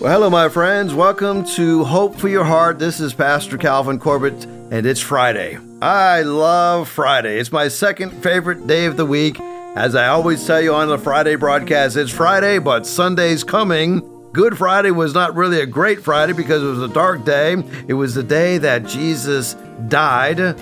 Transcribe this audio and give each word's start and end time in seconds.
Well, 0.00 0.12
hello, 0.12 0.30
my 0.30 0.48
friends. 0.48 0.94
Welcome 0.94 1.44
to 1.56 1.82
Hope 1.82 2.14
for 2.14 2.28
Your 2.28 2.44
Heart. 2.44 2.78
This 2.78 3.00
is 3.00 3.12
Pastor 3.12 3.58
Calvin 3.58 3.98
Corbett, 3.98 4.44
and 4.44 4.86
it's 4.86 5.00
Friday. 5.00 5.58
I 5.82 6.22
love 6.22 6.88
Friday. 6.88 7.40
It's 7.40 7.50
my 7.50 7.66
second 7.66 8.12
favorite 8.22 8.68
day 8.68 8.84
of 8.84 8.96
the 8.96 9.04
week. 9.04 9.40
As 9.40 9.96
I 9.96 10.06
always 10.06 10.46
tell 10.46 10.60
you 10.60 10.72
on 10.72 10.86
the 10.86 10.98
Friday 10.98 11.34
broadcast, 11.34 11.96
it's 11.96 12.12
Friday, 12.12 12.60
but 12.60 12.86
Sunday's 12.86 13.42
coming. 13.42 14.08
Good 14.32 14.56
Friday 14.56 14.92
was 14.92 15.14
not 15.14 15.34
really 15.34 15.62
a 15.62 15.66
great 15.66 16.00
Friday 16.00 16.32
because 16.32 16.62
it 16.62 16.66
was 16.66 16.88
a 16.88 16.94
dark 16.94 17.24
day. 17.24 17.56
It 17.88 17.94
was 17.94 18.14
the 18.14 18.22
day 18.22 18.58
that 18.58 18.86
Jesus 18.86 19.54
died, 19.88 20.56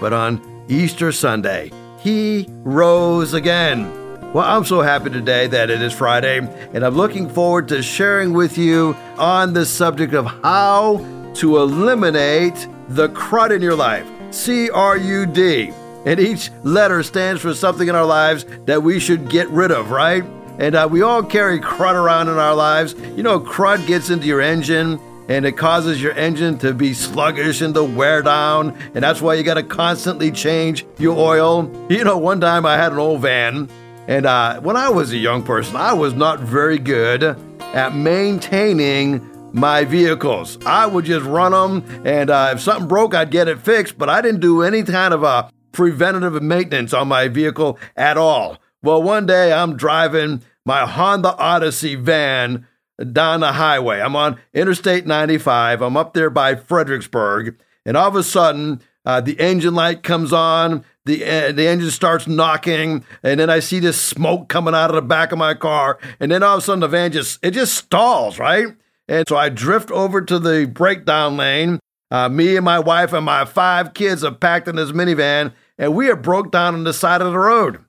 but 0.00 0.12
on 0.12 0.64
Easter 0.68 1.12
Sunday, 1.12 1.70
he 2.00 2.48
rose 2.64 3.32
again. 3.32 4.01
Well, 4.32 4.46
I'm 4.46 4.64
so 4.64 4.80
happy 4.80 5.10
today 5.10 5.46
that 5.48 5.68
it 5.68 5.82
is 5.82 5.92
Friday, 5.92 6.38
and 6.72 6.86
I'm 6.86 6.94
looking 6.94 7.28
forward 7.28 7.68
to 7.68 7.82
sharing 7.82 8.32
with 8.32 8.56
you 8.56 8.96
on 9.18 9.52
the 9.52 9.66
subject 9.66 10.14
of 10.14 10.24
how 10.24 11.04
to 11.34 11.58
eliminate 11.58 12.66
the 12.88 13.10
crud 13.10 13.54
in 13.54 13.60
your 13.60 13.74
life. 13.74 14.06
C 14.30 14.70
R 14.70 14.96
U 14.96 15.26
D. 15.26 15.70
And 16.06 16.18
each 16.18 16.50
letter 16.62 17.02
stands 17.02 17.42
for 17.42 17.52
something 17.52 17.88
in 17.88 17.94
our 17.94 18.06
lives 18.06 18.46
that 18.64 18.82
we 18.82 19.00
should 19.00 19.28
get 19.28 19.50
rid 19.50 19.70
of, 19.70 19.90
right? 19.90 20.24
And 20.58 20.76
uh, 20.76 20.88
we 20.90 21.02
all 21.02 21.22
carry 21.22 21.60
crud 21.60 21.94
around 21.94 22.28
in 22.28 22.38
our 22.38 22.54
lives. 22.54 22.94
You 23.14 23.22
know, 23.22 23.38
crud 23.38 23.86
gets 23.86 24.08
into 24.08 24.26
your 24.26 24.40
engine 24.40 24.98
and 25.28 25.44
it 25.44 25.58
causes 25.58 26.02
your 26.02 26.12
engine 26.12 26.56
to 26.60 26.72
be 26.72 26.94
sluggish 26.94 27.60
and 27.60 27.74
to 27.74 27.84
wear 27.84 28.22
down. 28.22 28.78
And 28.94 29.04
that's 29.04 29.20
why 29.20 29.34
you 29.34 29.42
got 29.42 29.54
to 29.54 29.62
constantly 29.62 30.30
change 30.30 30.86
your 30.98 31.18
oil. 31.18 31.70
You 31.90 32.02
know, 32.02 32.16
one 32.16 32.40
time 32.40 32.64
I 32.64 32.78
had 32.78 32.92
an 32.92 32.98
old 32.98 33.20
van 33.20 33.68
and 34.08 34.26
uh, 34.26 34.60
when 34.60 34.76
I 34.76 34.88
was 34.88 35.12
a 35.12 35.16
young 35.16 35.42
person, 35.42 35.76
I 35.76 35.92
was 35.92 36.14
not 36.14 36.40
very 36.40 36.78
good 36.78 37.22
at 37.60 37.94
maintaining 37.94 39.28
my 39.52 39.84
vehicles. 39.84 40.58
I 40.64 40.86
would 40.86 41.04
just 41.04 41.24
run 41.26 41.52
them, 41.52 42.02
and 42.04 42.30
uh, 42.30 42.50
if 42.54 42.60
something 42.60 42.88
broke, 42.88 43.14
I'd 43.14 43.30
get 43.30 43.48
it 43.48 43.60
fixed, 43.60 43.98
but 43.98 44.08
I 44.08 44.20
didn't 44.20 44.40
do 44.40 44.62
any 44.62 44.82
kind 44.82 45.14
of 45.14 45.22
a 45.22 45.50
preventative 45.72 46.42
maintenance 46.42 46.92
on 46.92 47.08
my 47.08 47.28
vehicle 47.28 47.78
at 47.96 48.16
all. 48.16 48.58
Well, 48.82 49.02
one 49.02 49.26
day 49.26 49.52
I'm 49.52 49.76
driving 49.76 50.42
my 50.64 50.86
Honda 50.86 51.36
Odyssey 51.36 51.94
van 51.94 52.66
down 53.12 53.40
the 53.40 53.52
highway. 53.52 54.00
I'm 54.00 54.16
on 54.16 54.38
Interstate 54.52 55.06
95. 55.06 55.82
I'm 55.82 55.96
up 55.96 56.14
there 56.14 56.30
by 56.30 56.54
Fredericksburg, 56.54 57.58
and 57.84 57.96
all 57.96 58.08
of 58.08 58.16
a 58.16 58.22
sudden, 58.22 58.80
uh, 59.04 59.20
the 59.20 59.38
engine 59.40 59.74
light 59.74 60.02
comes 60.02 60.32
on 60.32 60.84
the 61.04 61.24
uh, 61.24 61.52
the 61.52 61.66
engine 61.66 61.90
starts 61.90 62.26
knocking, 62.26 63.04
and 63.22 63.40
then 63.40 63.50
I 63.50 63.58
see 63.58 63.80
this 63.80 64.00
smoke 64.00 64.48
coming 64.48 64.74
out 64.74 64.90
of 64.90 64.96
the 64.96 65.02
back 65.02 65.32
of 65.32 65.38
my 65.38 65.54
car, 65.54 65.98
and 66.20 66.30
then 66.30 66.42
all 66.42 66.58
of 66.58 66.62
a 66.62 66.64
sudden 66.64 66.80
the 66.80 66.88
van 66.88 67.12
just 67.12 67.38
it 67.42 67.52
just 67.52 67.74
stalls, 67.74 68.38
right? 68.38 68.68
And 69.08 69.26
so 69.28 69.36
I 69.36 69.48
drift 69.48 69.90
over 69.90 70.22
to 70.22 70.38
the 70.38 70.66
breakdown 70.66 71.36
lane. 71.36 71.80
Uh, 72.10 72.28
me 72.28 72.56
and 72.56 72.64
my 72.64 72.78
wife 72.78 73.12
and 73.12 73.24
my 73.24 73.44
five 73.44 73.94
kids 73.94 74.22
are 74.22 74.32
packed 74.32 74.68
in 74.68 74.76
this 74.76 74.92
minivan, 74.92 75.52
and 75.76 75.94
we 75.94 76.08
are 76.08 76.16
broke 76.16 76.52
down 76.52 76.74
on 76.74 76.84
the 76.84 76.92
side 76.92 77.20
of 77.20 77.32
the 77.32 77.38
road. 77.38 77.80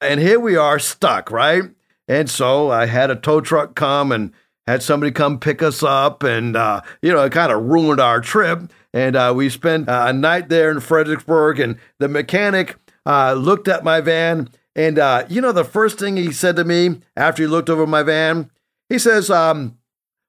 And 0.00 0.18
here 0.18 0.40
we 0.40 0.56
are 0.56 0.78
stuck, 0.78 1.30
right? 1.30 1.64
And 2.08 2.30
so 2.30 2.70
I 2.70 2.86
had 2.86 3.10
a 3.10 3.16
tow 3.16 3.40
truck 3.40 3.74
come 3.74 4.12
and 4.12 4.32
had 4.66 4.82
somebody 4.82 5.12
come 5.12 5.38
pick 5.38 5.62
us 5.62 5.82
up, 5.82 6.22
and 6.22 6.56
uh, 6.56 6.82
you 7.00 7.12
know, 7.12 7.24
it 7.24 7.32
kind 7.32 7.52
of 7.52 7.64
ruined 7.64 8.00
our 8.00 8.20
trip. 8.20 8.70
And 8.94 9.16
uh, 9.16 9.32
we 9.34 9.48
spent 9.48 9.88
uh, 9.88 10.04
a 10.08 10.12
night 10.12 10.48
there 10.48 10.70
in 10.70 10.80
Fredericksburg, 10.80 11.58
and 11.58 11.78
the 11.98 12.08
mechanic 12.08 12.76
uh, 13.06 13.32
looked 13.32 13.68
at 13.68 13.84
my 13.84 14.00
van. 14.00 14.50
And 14.74 14.98
uh, 14.98 15.24
you 15.28 15.40
know, 15.40 15.52
the 15.52 15.64
first 15.64 15.98
thing 15.98 16.16
he 16.16 16.32
said 16.32 16.56
to 16.56 16.64
me 16.64 17.00
after 17.16 17.42
he 17.42 17.46
looked 17.46 17.70
over 17.70 17.86
my 17.86 18.02
van, 18.02 18.50
he 18.88 18.98
says, 18.98 19.30
um, 19.30 19.78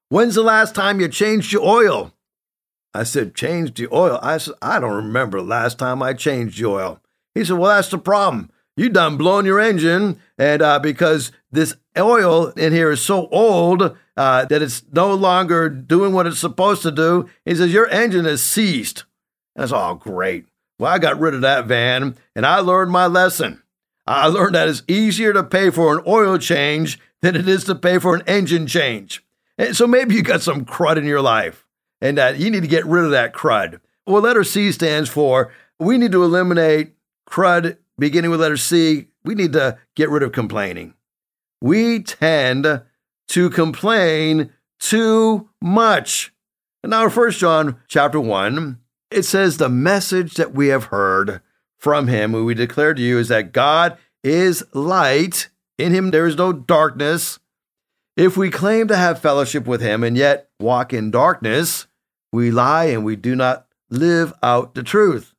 When's 0.08 0.34
the 0.34 0.42
last 0.42 0.74
time 0.74 1.00
you 1.00 1.08
changed 1.08 1.52
your 1.52 1.64
oil? 1.64 2.12
I 2.92 3.04
said, 3.04 3.34
Changed 3.34 3.76
the 3.76 3.88
oil? 3.92 4.18
I 4.22 4.38
said, 4.38 4.54
I 4.62 4.80
don't 4.80 4.94
remember 4.94 5.38
the 5.38 5.46
last 5.46 5.78
time 5.78 6.02
I 6.02 6.12
changed 6.12 6.58
the 6.58 6.66
oil. 6.66 7.00
He 7.34 7.44
said, 7.44 7.58
Well, 7.58 7.74
that's 7.74 7.88
the 7.88 7.98
problem. 7.98 8.50
You 8.76 8.88
done 8.88 9.16
blown 9.16 9.44
your 9.44 9.60
engine, 9.60 10.20
and 10.36 10.60
uh, 10.60 10.80
because 10.80 11.30
this 11.52 11.76
oil 11.96 12.48
in 12.48 12.72
here 12.72 12.90
is 12.90 13.00
so 13.00 13.28
old, 13.28 13.96
uh, 14.16 14.44
that 14.46 14.62
it's 14.62 14.84
no 14.92 15.14
longer 15.14 15.68
doing 15.68 16.12
what 16.12 16.26
it's 16.26 16.38
supposed 16.38 16.82
to 16.82 16.90
do. 16.90 17.28
He 17.44 17.54
says, 17.54 17.72
Your 17.72 17.88
engine 17.88 18.26
is 18.26 18.42
seized. 18.42 19.04
That's 19.56 19.72
all 19.72 19.94
great. 19.94 20.46
Well, 20.78 20.92
I 20.92 20.98
got 20.98 21.20
rid 21.20 21.34
of 21.34 21.42
that 21.42 21.66
van 21.66 22.16
and 22.34 22.44
I 22.44 22.58
learned 22.58 22.90
my 22.90 23.06
lesson. 23.06 23.62
I 24.06 24.26
learned 24.26 24.54
that 24.54 24.68
it's 24.68 24.82
easier 24.88 25.32
to 25.32 25.42
pay 25.42 25.70
for 25.70 25.96
an 25.96 26.04
oil 26.06 26.36
change 26.38 26.98
than 27.22 27.36
it 27.36 27.48
is 27.48 27.64
to 27.64 27.74
pay 27.74 27.98
for 27.98 28.14
an 28.14 28.22
engine 28.26 28.66
change. 28.66 29.24
And 29.56 29.76
so 29.76 29.86
maybe 29.86 30.14
you 30.14 30.22
got 30.22 30.42
some 30.42 30.64
crud 30.64 30.96
in 30.96 31.04
your 31.04 31.22
life 31.22 31.64
and 32.00 32.18
that 32.18 32.38
you 32.38 32.50
need 32.50 32.62
to 32.62 32.68
get 32.68 32.84
rid 32.84 33.04
of 33.04 33.12
that 33.12 33.32
crud. 33.32 33.80
Well, 34.06 34.22
letter 34.22 34.44
C 34.44 34.72
stands 34.72 35.08
for 35.08 35.52
we 35.78 35.96
need 35.96 36.12
to 36.12 36.24
eliminate 36.24 36.94
crud 37.28 37.78
beginning 37.98 38.30
with 38.30 38.40
letter 38.40 38.56
C. 38.56 39.08
We 39.24 39.34
need 39.34 39.52
to 39.54 39.78
get 39.94 40.10
rid 40.10 40.22
of 40.22 40.32
complaining. 40.32 40.94
We 41.60 42.02
tend 42.02 42.82
to 43.28 43.50
complain 43.50 44.52
too 44.78 45.48
much. 45.60 46.32
And 46.82 46.90
now, 46.90 47.08
First 47.08 47.38
John 47.38 47.80
chapter 47.88 48.20
1, 48.20 48.78
it 49.10 49.22
says, 49.22 49.56
The 49.56 49.68
message 49.68 50.34
that 50.34 50.54
we 50.54 50.68
have 50.68 50.84
heard 50.84 51.40
from 51.78 52.08
him, 52.08 52.32
who 52.32 52.44
we 52.44 52.54
declare 52.54 52.94
to 52.94 53.02
you, 53.02 53.18
is 53.18 53.28
that 53.28 53.52
God 53.52 53.96
is 54.22 54.64
light. 54.74 55.48
In 55.78 55.92
him 55.92 56.10
there 56.10 56.26
is 56.26 56.36
no 56.36 56.52
darkness. 56.52 57.38
If 58.16 58.36
we 58.36 58.50
claim 58.50 58.88
to 58.88 58.96
have 58.96 59.18
fellowship 59.20 59.66
with 59.66 59.80
him 59.80 60.04
and 60.04 60.16
yet 60.16 60.48
walk 60.60 60.92
in 60.92 61.10
darkness, 61.10 61.86
we 62.32 62.50
lie 62.50 62.84
and 62.84 63.04
we 63.04 63.16
do 63.16 63.34
not 63.34 63.66
live 63.90 64.32
out 64.42 64.74
the 64.74 64.82
truth. 64.82 65.34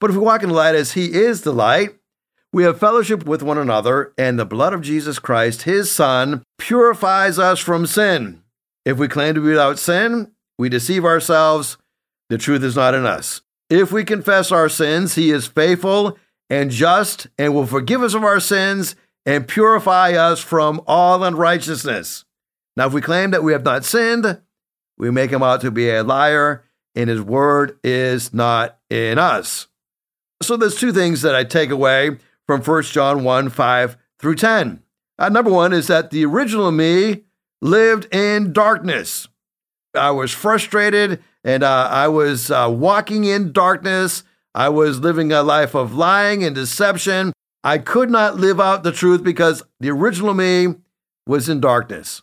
But 0.00 0.10
if 0.10 0.16
we 0.16 0.22
walk 0.22 0.42
in 0.42 0.48
the 0.48 0.54
light 0.54 0.74
as 0.74 0.92
he 0.92 1.12
is 1.12 1.42
the 1.42 1.52
light, 1.52 1.90
we 2.52 2.64
have 2.64 2.80
fellowship 2.80 3.24
with 3.26 3.42
one 3.42 3.58
another, 3.58 4.12
and 4.18 4.38
the 4.38 4.44
blood 4.44 4.72
of 4.72 4.82
Jesus 4.82 5.18
Christ, 5.18 5.62
his 5.62 5.90
Son, 5.90 6.42
purifies 6.58 7.38
us 7.38 7.60
from 7.60 7.86
sin. 7.86 8.42
If 8.84 8.98
we 8.98 9.08
claim 9.08 9.34
to 9.34 9.40
be 9.40 9.48
without 9.48 9.78
sin, 9.78 10.32
we 10.58 10.68
deceive 10.68 11.04
ourselves. 11.04 11.76
The 12.28 12.38
truth 12.38 12.62
is 12.62 12.76
not 12.76 12.94
in 12.94 13.06
us. 13.06 13.42
If 13.68 13.92
we 13.92 14.04
confess 14.04 14.50
our 14.50 14.68
sins, 14.68 15.14
he 15.14 15.30
is 15.30 15.46
faithful 15.46 16.18
and 16.48 16.70
just 16.70 17.28
and 17.38 17.54
will 17.54 17.66
forgive 17.66 18.02
us 18.02 18.14
of 18.14 18.24
our 18.24 18.40
sins 18.40 18.96
and 19.24 19.46
purify 19.46 20.12
us 20.12 20.40
from 20.40 20.82
all 20.86 21.22
unrighteousness. 21.22 22.24
Now, 22.76 22.86
if 22.86 22.92
we 22.92 23.00
claim 23.00 23.30
that 23.30 23.44
we 23.44 23.52
have 23.52 23.64
not 23.64 23.84
sinned, 23.84 24.40
we 24.98 25.10
make 25.10 25.30
him 25.30 25.42
out 25.42 25.60
to 25.60 25.70
be 25.70 25.88
a 25.88 26.02
liar, 26.02 26.64
and 26.94 27.08
his 27.08 27.20
word 27.20 27.78
is 27.84 28.34
not 28.34 28.78
in 28.90 29.18
us. 29.18 29.68
So, 30.42 30.56
there's 30.56 30.76
two 30.76 30.92
things 30.92 31.22
that 31.22 31.34
I 31.34 31.44
take 31.44 31.70
away 31.70 32.16
from 32.50 32.62
1 32.62 32.82
John 32.82 33.22
1 33.22 33.48
5 33.48 33.96
through 34.18 34.34
10. 34.34 34.82
Uh, 35.20 35.28
number 35.28 35.52
one 35.52 35.72
is 35.72 35.86
that 35.86 36.10
the 36.10 36.24
original 36.24 36.72
me 36.72 37.22
lived 37.62 38.12
in 38.12 38.52
darkness. 38.52 39.28
I 39.94 40.10
was 40.10 40.32
frustrated 40.32 41.22
and 41.44 41.62
uh, 41.62 41.88
I 41.88 42.08
was 42.08 42.50
uh, 42.50 42.68
walking 42.68 43.22
in 43.22 43.52
darkness. 43.52 44.24
I 44.52 44.68
was 44.68 44.98
living 44.98 45.30
a 45.30 45.44
life 45.44 45.76
of 45.76 45.94
lying 45.94 46.42
and 46.42 46.52
deception. 46.52 47.32
I 47.62 47.78
could 47.78 48.10
not 48.10 48.34
live 48.34 48.60
out 48.60 48.82
the 48.82 48.90
truth 48.90 49.22
because 49.22 49.62
the 49.78 49.90
original 49.90 50.34
me 50.34 50.74
was 51.28 51.48
in 51.48 51.60
darkness. 51.60 52.22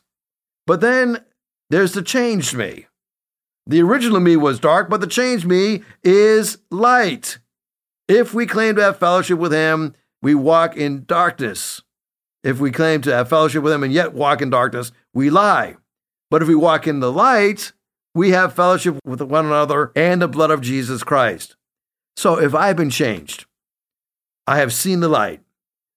But 0.65 0.81
then 0.81 1.23
there's 1.69 1.93
the 1.93 2.01
changed 2.01 2.53
me. 2.53 2.87
The 3.65 3.81
original 3.81 4.19
me 4.19 4.35
was 4.35 4.59
dark, 4.59 4.89
but 4.89 4.99
the 4.99 5.07
changed 5.07 5.45
me 5.45 5.83
is 6.03 6.57
light. 6.69 7.39
If 8.09 8.33
we 8.33 8.45
claim 8.45 8.75
to 8.75 8.81
have 8.81 8.99
fellowship 8.99 9.39
with 9.39 9.53
him, 9.53 9.93
we 10.21 10.35
walk 10.35 10.75
in 10.75 11.05
darkness. 11.05 11.81
If 12.43 12.59
we 12.59 12.71
claim 12.71 13.01
to 13.01 13.13
have 13.13 13.29
fellowship 13.29 13.63
with 13.63 13.73
him 13.73 13.83
and 13.83 13.91
yet 13.91 14.13
walk 14.13 14.41
in 14.41 14.49
darkness, 14.49 14.91
we 15.13 15.29
lie. 15.29 15.75
But 16.29 16.41
if 16.41 16.47
we 16.47 16.55
walk 16.55 16.87
in 16.87 16.99
the 16.99 17.11
light, 17.11 17.71
we 18.13 18.31
have 18.31 18.53
fellowship 18.53 18.97
with 19.05 19.21
one 19.21 19.45
another 19.45 19.91
and 19.95 20.21
the 20.21 20.27
blood 20.27 20.51
of 20.51 20.61
Jesus 20.61 21.03
Christ. 21.03 21.55
So 22.15 22.39
if 22.39 22.55
I've 22.55 22.75
been 22.75 22.89
changed, 22.89 23.45
I 24.47 24.57
have 24.57 24.73
seen 24.73 25.01
the 25.01 25.09
light, 25.09 25.41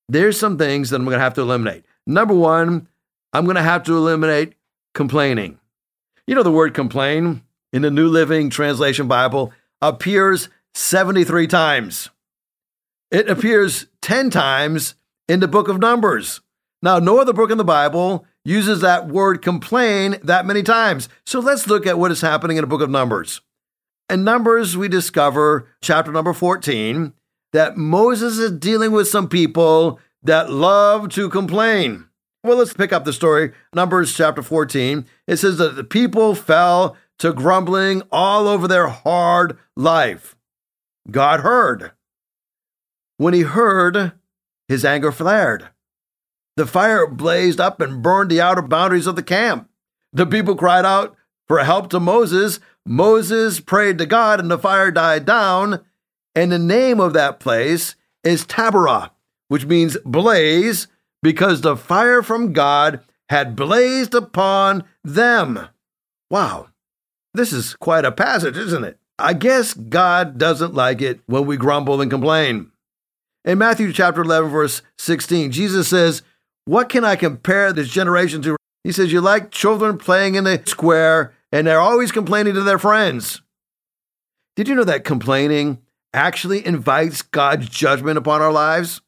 there's 0.08 0.38
some 0.38 0.58
things 0.58 0.90
that 0.90 0.96
I'm 0.96 1.04
going 1.04 1.16
to 1.16 1.22
have 1.22 1.34
to 1.34 1.40
eliminate. 1.40 1.84
Number 2.06 2.34
one, 2.34 2.88
I'm 3.32 3.44
going 3.44 3.56
to 3.56 3.62
have 3.62 3.84
to 3.84 3.96
eliminate 3.96 4.54
complaining. 4.92 5.58
You 6.26 6.34
know, 6.34 6.42
the 6.42 6.50
word 6.50 6.74
complain 6.74 7.42
in 7.72 7.82
the 7.82 7.90
New 7.90 8.08
Living 8.08 8.50
Translation 8.50 9.08
Bible 9.08 9.52
appears 9.80 10.48
73 10.74 11.46
times. 11.46 12.10
It 13.10 13.28
appears 13.28 13.86
10 14.02 14.30
times 14.30 14.94
in 15.28 15.40
the 15.40 15.48
book 15.48 15.68
of 15.68 15.78
Numbers. 15.78 16.40
Now, 16.82 16.98
no 16.98 17.18
other 17.18 17.32
book 17.32 17.50
in 17.50 17.58
the 17.58 17.64
Bible 17.64 18.24
uses 18.44 18.80
that 18.80 19.08
word 19.08 19.42
complain 19.42 20.16
that 20.22 20.46
many 20.46 20.62
times. 20.62 21.08
So 21.26 21.40
let's 21.40 21.66
look 21.66 21.86
at 21.86 21.98
what 21.98 22.10
is 22.10 22.20
happening 22.20 22.56
in 22.56 22.62
the 22.62 22.68
book 22.68 22.80
of 22.80 22.90
Numbers. 22.90 23.40
In 24.08 24.24
Numbers, 24.24 24.76
we 24.76 24.88
discover, 24.88 25.68
chapter 25.82 26.10
number 26.10 26.32
14, 26.32 27.12
that 27.52 27.76
Moses 27.76 28.38
is 28.38 28.52
dealing 28.52 28.92
with 28.92 29.08
some 29.08 29.28
people 29.28 29.98
that 30.22 30.50
love 30.50 31.08
to 31.10 31.28
complain. 31.28 32.06
Well, 32.42 32.56
let's 32.58 32.72
pick 32.72 32.92
up 32.92 33.04
the 33.04 33.12
story. 33.12 33.52
Numbers 33.74 34.14
chapter 34.14 34.42
14. 34.42 35.04
It 35.26 35.36
says 35.36 35.58
that 35.58 35.76
the 35.76 35.84
people 35.84 36.34
fell 36.34 36.96
to 37.18 37.32
grumbling 37.32 38.02
all 38.10 38.48
over 38.48 38.66
their 38.66 38.88
hard 38.88 39.58
life. 39.76 40.36
God 41.10 41.40
heard. 41.40 41.92
When 43.20 43.34
he 43.34 43.42
heard, 43.42 44.12
his 44.66 44.82
anger 44.82 45.12
flared. 45.12 45.68
The 46.56 46.66
fire 46.66 47.06
blazed 47.06 47.60
up 47.60 47.78
and 47.78 48.02
burned 48.02 48.30
the 48.30 48.40
outer 48.40 48.62
boundaries 48.62 49.06
of 49.06 49.14
the 49.14 49.22
camp. 49.22 49.68
The 50.10 50.24
people 50.24 50.56
cried 50.56 50.86
out 50.86 51.14
for 51.46 51.58
help 51.58 51.90
to 51.90 52.00
Moses. 52.00 52.60
Moses 52.86 53.60
prayed 53.60 53.98
to 53.98 54.06
God, 54.06 54.40
and 54.40 54.50
the 54.50 54.56
fire 54.56 54.90
died 54.90 55.26
down. 55.26 55.84
And 56.34 56.50
the 56.50 56.58
name 56.58 56.98
of 56.98 57.12
that 57.12 57.40
place 57.40 57.94
is 58.24 58.46
Taberah, 58.46 59.10
which 59.48 59.66
means 59.66 59.98
blaze, 60.06 60.88
because 61.22 61.60
the 61.60 61.76
fire 61.76 62.22
from 62.22 62.54
God 62.54 63.00
had 63.28 63.54
blazed 63.54 64.14
upon 64.14 64.84
them. 65.04 65.68
Wow, 66.30 66.68
this 67.34 67.52
is 67.52 67.74
quite 67.74 68.06
a 68.06 68.12
passage, 68.12 68.56
isn't 68.56 68.84
it? 68.84 68.98
I 69.18 69.34
guess 69.34 69.74
God 69.74 70.38
doesn't 70.38 70.72
like 70.72 71.02
it 71.02 71.20
when 71.26 71.44
we 71.44 71.58
grumble 71.58 72.00
and 72.00 72.10
complain. 72.10 72.70
In 73.44 73.58
Matthew 73.58 73.92
chapter 73.92 74.22
11, 74.22 74.50
verse 74.50 74.82
16, 74.98 75.52
Jesus 75.52 75.88
says, 75.88 76.22
What 76.66 76.88
can 76.88 77.04
I 77.04 77.16
compare 77.16 77.72
this 77.72 77.88
generation 77.88 78.42
to? 78.42 78.56
He 78.84 78.92
says, 78.92 79.12
You're 79.12 79.22
like 79.22 79.50
children 79.50 79.96
playing 79.96 80.34
in 80.34 80.44
the 80.44 80.62
square, 80.66 81.32
and 81.50 81.66
they're 81.66 81.80
always 81.80 82.12
complaining 82.12 82.54
to 82.54 82.62
their 82.62 82.78
friends. 82.78 83.40
Did 84.56 84.68
you 84.68 84.74
know 84.74 84.84
that 84.84 85.04
complaining 85.04 85.78
actually 86.12 86.66
invites 86.66 87.22
God's 87.22 87.68
judgment 87.68 88.18
upon 88.18 88.42
our 88.42 88.52
lives? 88.52 89.00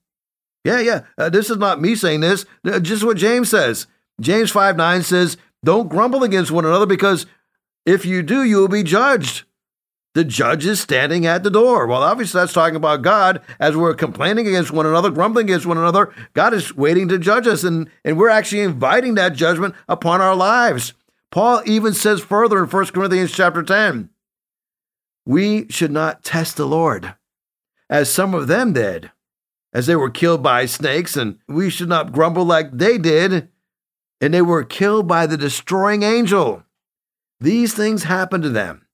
Yeah, 0.65 0.81
yeah. 0.81 1.03
Uh, 1.19 1.29
this 1.29 1.51
is 1.51 1.59
not 1.59 1.81
me 1.81 1.95
saying 1.95 2.21
this. 2.21 2.47
Uh, 2.65 2.79
just 2.79 3.05
what 3.05 3.17
James 3.17 3.51
says. 3.51 3.87
James 4.21 4.51
5 4.51 4.77
9 4.77 5.03
says, 5.03 5.37
Don't 5.65 5.89
grumble 5.89 6.23
against 6.23 6.51
one 6.51 6.65
another 6.65 6.87
because 6.87 7.27
if 7.85 8.07
you 8.07 8.23
do, 8.23 8.45
you 8.45 8.59
will 8.59 8.69
be 8.69 8.83
judged. 8.83 9.45
The 10.15 10.25
judge 10.25 10.67
is 10.67 10.81
standing 10.81 11.25
at 11.25 11.43
the 11.43 11.51
door. 11.51 11.87
Well, 11.87 12.03
obviously, 12.03 12.41
that's 12.41 12.53
talking 12.53 12.77
about 12.77 13.03
God 13.03 13.41
as 13.59 13.77
we're 13.77 13.95
complaining 13.95 14.47
against 14.47 14.71
one 14.71 14.85
another, 14.85 15.11
grumbling 15.11 15.47
against 15.47 15.65
one 15.65 15.79
another. 15.79 16.13
God 16.35 16.53
is 16.53 16.77
waiting 16.77 17.09
to 17.09 17.19
judge 17.19 17.47
us, 17.47 17.65
and, 17.65 17.89
and 18.05 18.19
we're 18.19 18.29
actually 18.29 18.61
inviting 18.61 19.15
that 19.15 19.35
judgment 19.35 19.75
upon 19.89 20.21
our 20.21 20.35
lives. 20.35 20.93
Paul 21.31 21.63
even 21.65 21.95
says 21.95 22.21
further 22.21 22.63
in 22.63 22.69
1 22.69 22.87
Corinthians 22.87 23.33
chapter 23.33 23.63
10 23.63 24.11
we 25.25 25.69
should 25.71 25.93
not 25.93 26.25
test 26.25 26.57
the 26.57 26.67
Lord, 26.67 27.15
as 27.89 28.11
some 28.11 28.35
of 28.35 28.49
them 28.49 28.73
did, 28.73 29.11
as 29.73 29.87
they 29.87 29.97
were 29.97 30.11
killed 30.11 30.43
by 30.43 30.67
snakes, 30.67 31.17
and 31.17 31.39
we 31.49 31.71
should 31.71 31.89
not 31.89 32.13
grumble 32.13 32.45
like 32.45 32.77
they 32.77 32.99
did, 32.99 33.49
and 34.21 34.35
they 34.35 34.43
were 34.43 34.65
killed 34.65 35.07
by 35.07 35.27
the 35.27 35.37
destroying 35.37 36.03
angel. 36.03 36.65
These 37.41 37.75
things 37.75 38.05
happened 38.05 38.43
to 38.45 38.51
them 38.51 38.87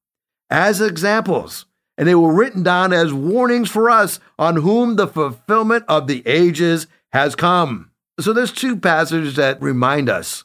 as 0.50 0.80
examples, 0.80 1.66
and 1.96 2.06
they 2.08 2.14
were 2.14 2.32
written 2.32 2.62
down 2.62 2.92
as 2.92 3.12
warnings 3.12 3.70
for 3.70 3.90
us 3.90 4.20
on 4.38 4.56
whom 4.56 4.96
the 4.96 5.08
fulfillment 5.08 5.84
of 5.88 6.06
the 6.06 6.22
ages 6.26 6.86
has 7.12 7.34
come. 7.34 7.90
So 8.20 8.32
there's 8.32 8.52
two 8.52 8.76
passages 8.76 9.36
that 9.36 9.60
remind 9.62 10.08
us 10.08 10.44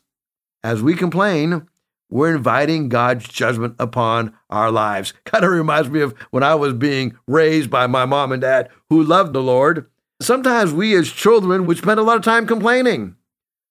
as 0.63 0.81
we 0.81 0.95
complain, 0.95 1.67
we're 2.09 2.35
inviting 2.35 2.89
God's 2.89 3.27
judgment 3.27 3.75
upon 3.79 4.33
our 4.49 4.71
lives. 4.71 5.13
Kind 5.25 5.43
of 5.43 5.51
reminds 5.51 5.89
me 5.89 6.01
of 6.01 6.17
when 6.31 6.43
I 6.43 6.55
was 6.55 6.73
being 6.73 7.17
raised 7.27 7.69
by 7.69 7.87
my 7.87 8.05
mom 8.05 8.31
and 8.31 8.41
dad 8.41 8.69
who 8.89 9.03
loved 9.03 9.33
the 9.33 9.41
Lord. 9.41 9.87
Sometimes 10.21 10.71
we 10.71 10.95
as 10.95 11.11
children 11.11 11.65
would 11.65 11.77
spend 11.77 11.99
a 11.99 12.03
lot 12.03 12.17
of 12.17 12.23
time 12.23 12.47
complaining. 12.47 13.15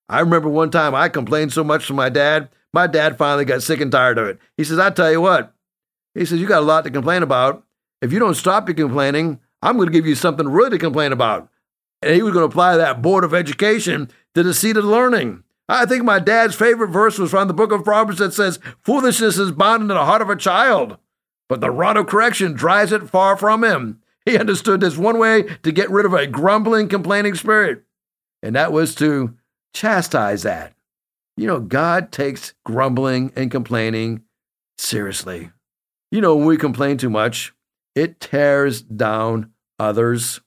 I 0.09 0.21
remember 0.21 0.49
one 0.49 0.71
time 0.71 0.95
I 0.95 1.09
complained 1.09 1.53
so 1.53 1.65
much 1.65 1.87
to 1.87 1.95
my 1.95 2.09
dad, 2.09 2.51
my 2.75 2.87
dad 2.87 3.17
finally 3.17 3.45
got 3.45 3.63
sick 3.63 3.81
and 3.81 3.91
tired 3.91 4.19
of 4.19 4.27
it. 4.27 4.39
He 4.57 4.65
says, 4.65 4.79
I 4.79 4.91
tell 4.91 5.11
you 5.11 5.21
what, 5.21 5.55
he 6.15 6.25
says, 6.25 6.41
you 6.41 6.47
got 6.47 6.63
a 6.63 6.67
lot 6.67 6.85
to 6.85 6.91
complain 6.91 7.23
about. 7.23 7.65
If 8.01 8.13
you 8.13 8.19
don't 8.19 8.35
stop 8.35 8.69
your 8.69 8.75
complaining, 8.75 9.41
I'm 9.63 9.77
going 9.77 9.87
to 9.87 9.93
give 9.93 10.07
you 10.07 10.15
something 10.15 10.49
really 10.49 10.71
to 10.71 10.79
complain 10.79 11.13
about. 11.13 11.49
And 12.03 12.15
he 12.15 12.23
was 12.23 12.33
going 12.33 12.43
to 12.43 12.51
apply 12.51 12.77
that 12.77 13.01
Board 13.01 13.25
of 13.25 13.33
Education 13.33 14.11
to 14.35 14.43
the 14.43 14.55
seat 14.55 14.77
of 14.77 14.85
learning. 14.85 15.45
I 15.69 15.87
think 15.87 16.05
my 16.05 16.19
dad's 16.19 16.55
favorite 16.55 16.91
verse 16.91 17.19
was 17.19 17.31
from 17.31 17.49
the 17.49 17.55
book 17.55 17.73
of 17.73 17.85
Proverbs 17.85 18.19
that 18.19 18.35
says, 18.35 18.59
Foolishness 18.83 19.39
is 19.39 19.53
bound 19.53 19.83
in 19.83 19.89
the 19.89 20.05
heart 20.05 20.21
of 20.21 20.29
a 20.29 20.37
child, 20.37 20.99
but 21.49 21.61
the 21.61 21.71
rod 21.71 21.97
of 21.97 22.09
correction 22.09 22.53
drives 22.53 22.93
it 22.93 23.09
far 23.09 23.37
from 23.37 23.63
him. 23.63 24.01
He 24.27 24.37
understood 24.37 24.81
this 24.81 24.97
one 24.97 25.19
way 25.19 25.45
to 25.63 25.73
get 25.73 25.91
rid 25.91 26.05
of 26.05 26.13
a 26.13 26.27
grumbling, 26.27 26.89
complaining 26.89 27.35
spirit, 27.35 27.85
and 28.43 28.55
that 28.55 28.73
was 28.73 28.95
to 28.97 29.35
chastise 29.73 30.43
that. 30.43 30.75
You 31.37 31.47
know, 31.47 31.61
God 31.61 32.13
takes 32.13 32.53
grumbling 32.65 33.33
and 33.35 33.51
complaining 33.51 34.23
seriously. 34.77 35.51
You 36.13 36.21
know, 36.21 36.37
when 36.37 36.47
we 36.47 36.59
complain 36.59 36.99
too 36.99 37.09
much, 37.09 37.55
it 37.95 38.21
tears 38.21 38.83
down 38.83 39.51
others. 39.79 40.43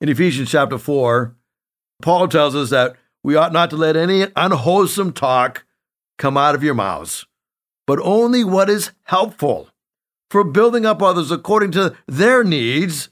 In 0.00 0.08
Ephesians 0.08 0.52
chapter 0.52 0.78
4, 0.78 1.34
Paul 2.00 2.28
tells 2.28 2.54
us 2.54 2.70
that 2.70 2.94
we 3.24 3.34
ought 3.34 3.52
not 3.52 3.70
to 3.70 3.76
let 3.76 3.96
any 3.96 4.28
unwholesome 4.36 5.14
talk 5.14 5.64
come 6.16 6.36
out 6.36 6.54
of 6.54 6.62
your 6.62 6.74
mouths, 6.74 7.26
but 7.88 7.98
only 8.04 8.44
what 8.44 8.70
is 8.70 8.92
helpful 9.02 9.68
for 10.30 10.44
building 10.44 10.86
up 10.86 11.02
others 11.02 11.32
according 11.32 11.72
to 11.72 11.96
their 12.06 12.44
needs, 12.44 13.08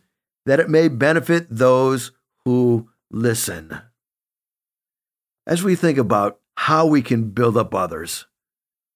that 0.46 0.60
it 0.60 0.70
may 0.70 0.86
benefit 0.86 1.48
those 1.50 2.12
who 2.44 2.88
listen. 3.10 3.76
As 5.48 5.64
we 5.64 5.74
think 5.74 5.98
about 5.98 6.38
how 6.54 6.86
we 6.86 7.02
can 7.02 7.30
build 7.30 7.56
up 7.56 7.74
others, 7.74 8.26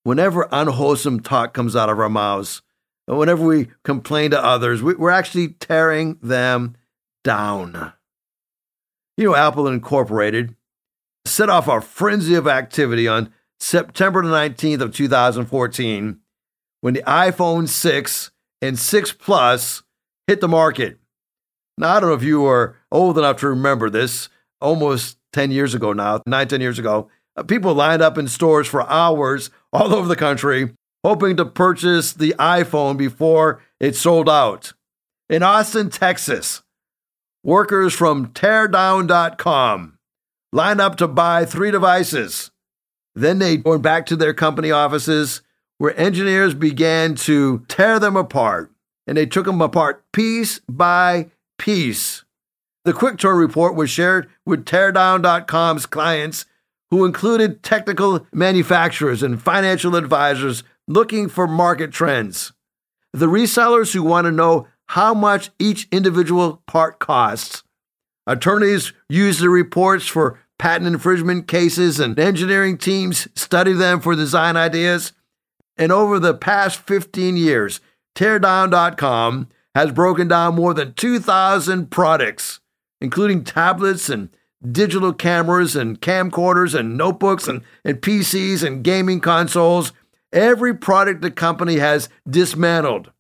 whenever 0.05 0.49
unwholesome 0.53 1.21
talk 1.21 1.53
comes 1.53 1.75
out 1.75 1.91
of 1.91 1.99
our 1.99 2.09
mouths, 2.09 2.63
and 3.09 3.19
whenever 3.19 3.45
we 3.45 3.69
complain 3.83 4.31
to 4.31 4.43
others, 4.43 4.83
we're 4.83 5.11
actually 5.11 5.49
tearing 5.49 6.19
them 6.23 6.77
down. 7.23 7.93
You 9.17 9.27
know, 9.27 9.35
Apple 9.35 9.67
Incorporated 9.69 10.55
set 11.27 11.51
off 11.51 11.69
a 11.69 11.81
frenzy 11.81 12.35
of 12.35 12.47
activity 12.47 13.09
on 13.09 13.33
September 13.59 14.23
the 14.23 14.29
19th 14.29 14.81
of 14.81 14.95
2014 14.95 16.19
when 16.81 16.95
the 16.95 17.03
iPhone 17.03 17.69
6 17.69 18.31
and 18.61 18.79
6 18.79 19.13
Plus 19.13 19.83
hit 20.27 20.41
the 20.41 20.49
market. 20.49 20.99
Now, 21.77 21.97
I 21.97 22.01
don't 22.01 22.11
know 22.11 22.15
if 22.15 22.23
you 22.23 22.47
are 22.47 22.77
old 22.93 23.19
enough 23.19 23.39
to 23.39 23.49
remember 23.49 23.91
this, 23.91 24.29
almost 24.61 25.19
10 25.33 25.51
years 25.51 25.75
ago 25.75 25.93
now, 25.93 26.21
nine, 26.27 26.49
10 26.49 26.61
years 26.61 26.79
ago. 26.79 27.09
Uh, 27.37 27.43
people 27.43 27.75
lined 27.75 28.03
up 28.03 28.17
in 28.17 28.29
stores 28.29 28.69
for 28.69 28.89
hours 28.89 29.51
all 29.75 29.93
over 29.93 30.09
the 30.09 30.17
country, 30.17 30.73
hoping 31.05 31.37
to 31.37 31.45
purchase 31.45 32.13
the 32.13 32.35
iPhone 32.39 32.97
before 32.97 33.61
it 33.81 33.97
sold 33.97 34.29
out. 34.29 34.73
In 35.29 35.43
Austin, 35.43 35.91
Texas, 35.91 36.63
workers 37.43 37.93
from 37.93 38.29
teardown.com 38.29 39.99
lined 40.53 40.81
up 40.81 40.97
to 40.97 41.09
buy 41.09 41.45
three 41.45 41.73
devices. 41.73 42.53
Then 43.15 43.41
they 43.41 43.57
went 43.59 43.83
back 43.83 44.07
to 44.07 44.17
their 44.17 44.33
company 44.33 44.71
offices 44.71 45.43
where 45.79 45.99
engineers 45.99 46.55
began 46.55 47.17
to 47.17 47.65
tear 47.69 47.99
them 47.99 48.17
apart, 48.17 48.71
and 49.07 49.17
they 49.17 49.27
took 49.27 49.47
them 49.47 49.61
apart 49.61 50.05
piece 50.13 50.61
by 50.69 51.31
piece. 51.59 52.25
The 52.85 52.93
quick 52.93 53.19
Tour 53.19 53.35
report 53.35 53.75
was 53.75 53.91
shared 53.91 54.29
with 54.47 54.65
teardown.com's 54.65 55.87
clients, 55.87 56.47
who 56.91 57.05
included 57.05 57.63
technical 57.63 58.27
manufacturers 58.33 59.23
and 59.23 59.43
financial 59.43 59.97
advisors 59.97 60.63
looking 60.87 61.29
for 61.29 61.47
market 61.47 61.93
trends. 61.93 62.53
The 63.13 63.27
resellers 63.27 63.93
who 63.93 64.03
want 64.03 64.27
to 64.27 64.33
know 64.33 64.67
how 64.89 65.15
much 65.15 65.51
each 65.59 65.89
individual 65.91 66.63
part 66.67 66.99
costs. 66.99 67.63
Attorneys 68.27 68.93
use 69.09 69.39
the 69.39 69.49
reports 69.49 70.07
for 70.07 70.39
patent 70.59 70.87
infringement 70.87 71.49
cases, 71.49 71.99
and 72.01 72.19
engineering 72.19 72.79
teams 72.79 73.29
study 73.35 73.73
them 73.73 74.01
for 74.01 74.15
design 74.15 74.57
ideas. 74.57 75.13
And 75.77 75.91
over 75.91 76.19
the 76.19 76.35
past 76.35 76.79
15 76.81 77.37
years, 77.37 77.81
Teardown.com 78.15 79.49
has 79.75 79.91
broken 79.91 80.29
down 80.29 80.55
more 80.55 80.73
than 80.73 80.95
2,000 80.95 81.91
products, 81.91 82.61
including 83.01 83.43
tablets 83.43 84.09
and 84.09 84.31
digital 84.71 85.13
cameras 85.13 85.77
and 85.77 86.01
camcorders 86.01 86.79
and 86.79 86.97
notebooks 86.97 87.49
and, 87.49 87.63
and 87.85 88.01
PCs 88.01 88.63
and 88.63 88.85
gaming 88.85 89.21
consoles. 89.21 89.93
Every 90.33 90.75
product 90.75 91.23
the 91.23 91.31
company 91.31 91.77
has 91.77 92.09
dismantled, 92.29 93.13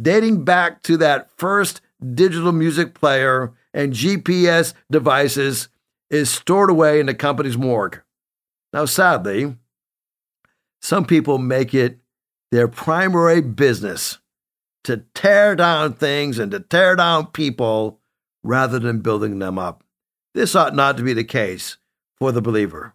dating 0.00 0.44
back 0.44 0.82
to 0.84 0.96
that 0.98 1.30
first 1.36 1.80
digital 2.14 2.52
music 2.52 2.94
player 2.94 3.52
and 3.72 3.92
GPS 3.92 4.72
devices 4.90 5.68
is 6.10 6.30
stored 6.30 6.70
away 6.70 7.00
in 7.00 7.06
the 7.06 7.14
company's 7.14 7.58
morgue. 7.58 8.00
Now, 8.72 8.86
sadly, 8.86 9.56
some 10.80 11.04
people 11.04 11.38
make 11.38 11.74
it 11.74 11.98
their 12.50 12.68
primary 12.68 13.40
business 13.40 14.18
to 14.84 15.04
tear 15.14 15.56
down 15.56 15.94
things 15.94 16.38
and 16.38 16.50
to 16.52 16.60
tear 16.60 16.96
down 16.96 17.26
people 17.28 18.00
rather 18.42 18.78
than 18.78 19.00
building 19.00 19.38
them 19.38 19.58
up. 19.58 19.83
This 20.34 20.54
ought 20.54 20.74
not 20.74 20.96
to 20.96 21.02
be 21.02 21.12
the 21.12 21.24
case 21.24 21.76
for 22.18 22.32
the 22.32 22.42
believer. 22.42 22.94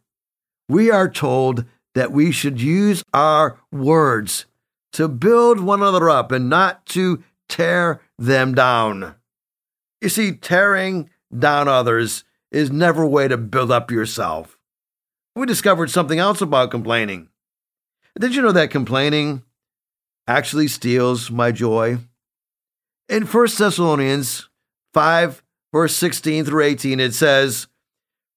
we 0.67 0.91
are 0.91 1.09
told 1.09 1.65
that 1.95 2.11
we 2.11 2.31
should 2.31 2.61
use 2.61 3.03
our 3.11 3.57
words 3.71 4.45
to 4.93 5.07
build 5.07 5.59
one 5.59 5.81
another 5.81 6.09
up 6.09 6.31
and 6.31 6.47
not 6.49 6.85
to 6.85 7.23
tear 7.47 7.99
them 8.19 8.53
down. 8.53 9.15
You 10.01 10.09
see, 10.09 10.33
tearing 10.33 11.09
down 11.37 11.67
others 11.67 12.23
is 12.51 12.71
never 12.71 13.03
a 13.03 13.07
way 13.07 13.27
to 13.27 13.37
build 13.37 13.71
up 13.71 13.89
yourself. 13.89 14.57
We 15.35 15.45
discovered 15.45 15.89
something 15.89 16.19
else 16.19 16.41
about 16.41 16.71
complaining. 16.71 17.29
Did 18.19 18.35
you 18.35 18.41
know 18.41 18.51
that 18.51 18.71
complaining 18.71 19.43
actually 20.27 20.67
steals 20.67 21.31
my 21.31 21.51
joy? 21.51 21.97
In 23.07 23.25
1 23.25 23.47
Thessalonians 23.57 24.49
5, 24.93 25.43
verse 25.71 25.95
16 25.95 26.45
through 26.45 26.63
18, 26.63 26.99
it 26.99 27.13
says, 27.13 27.67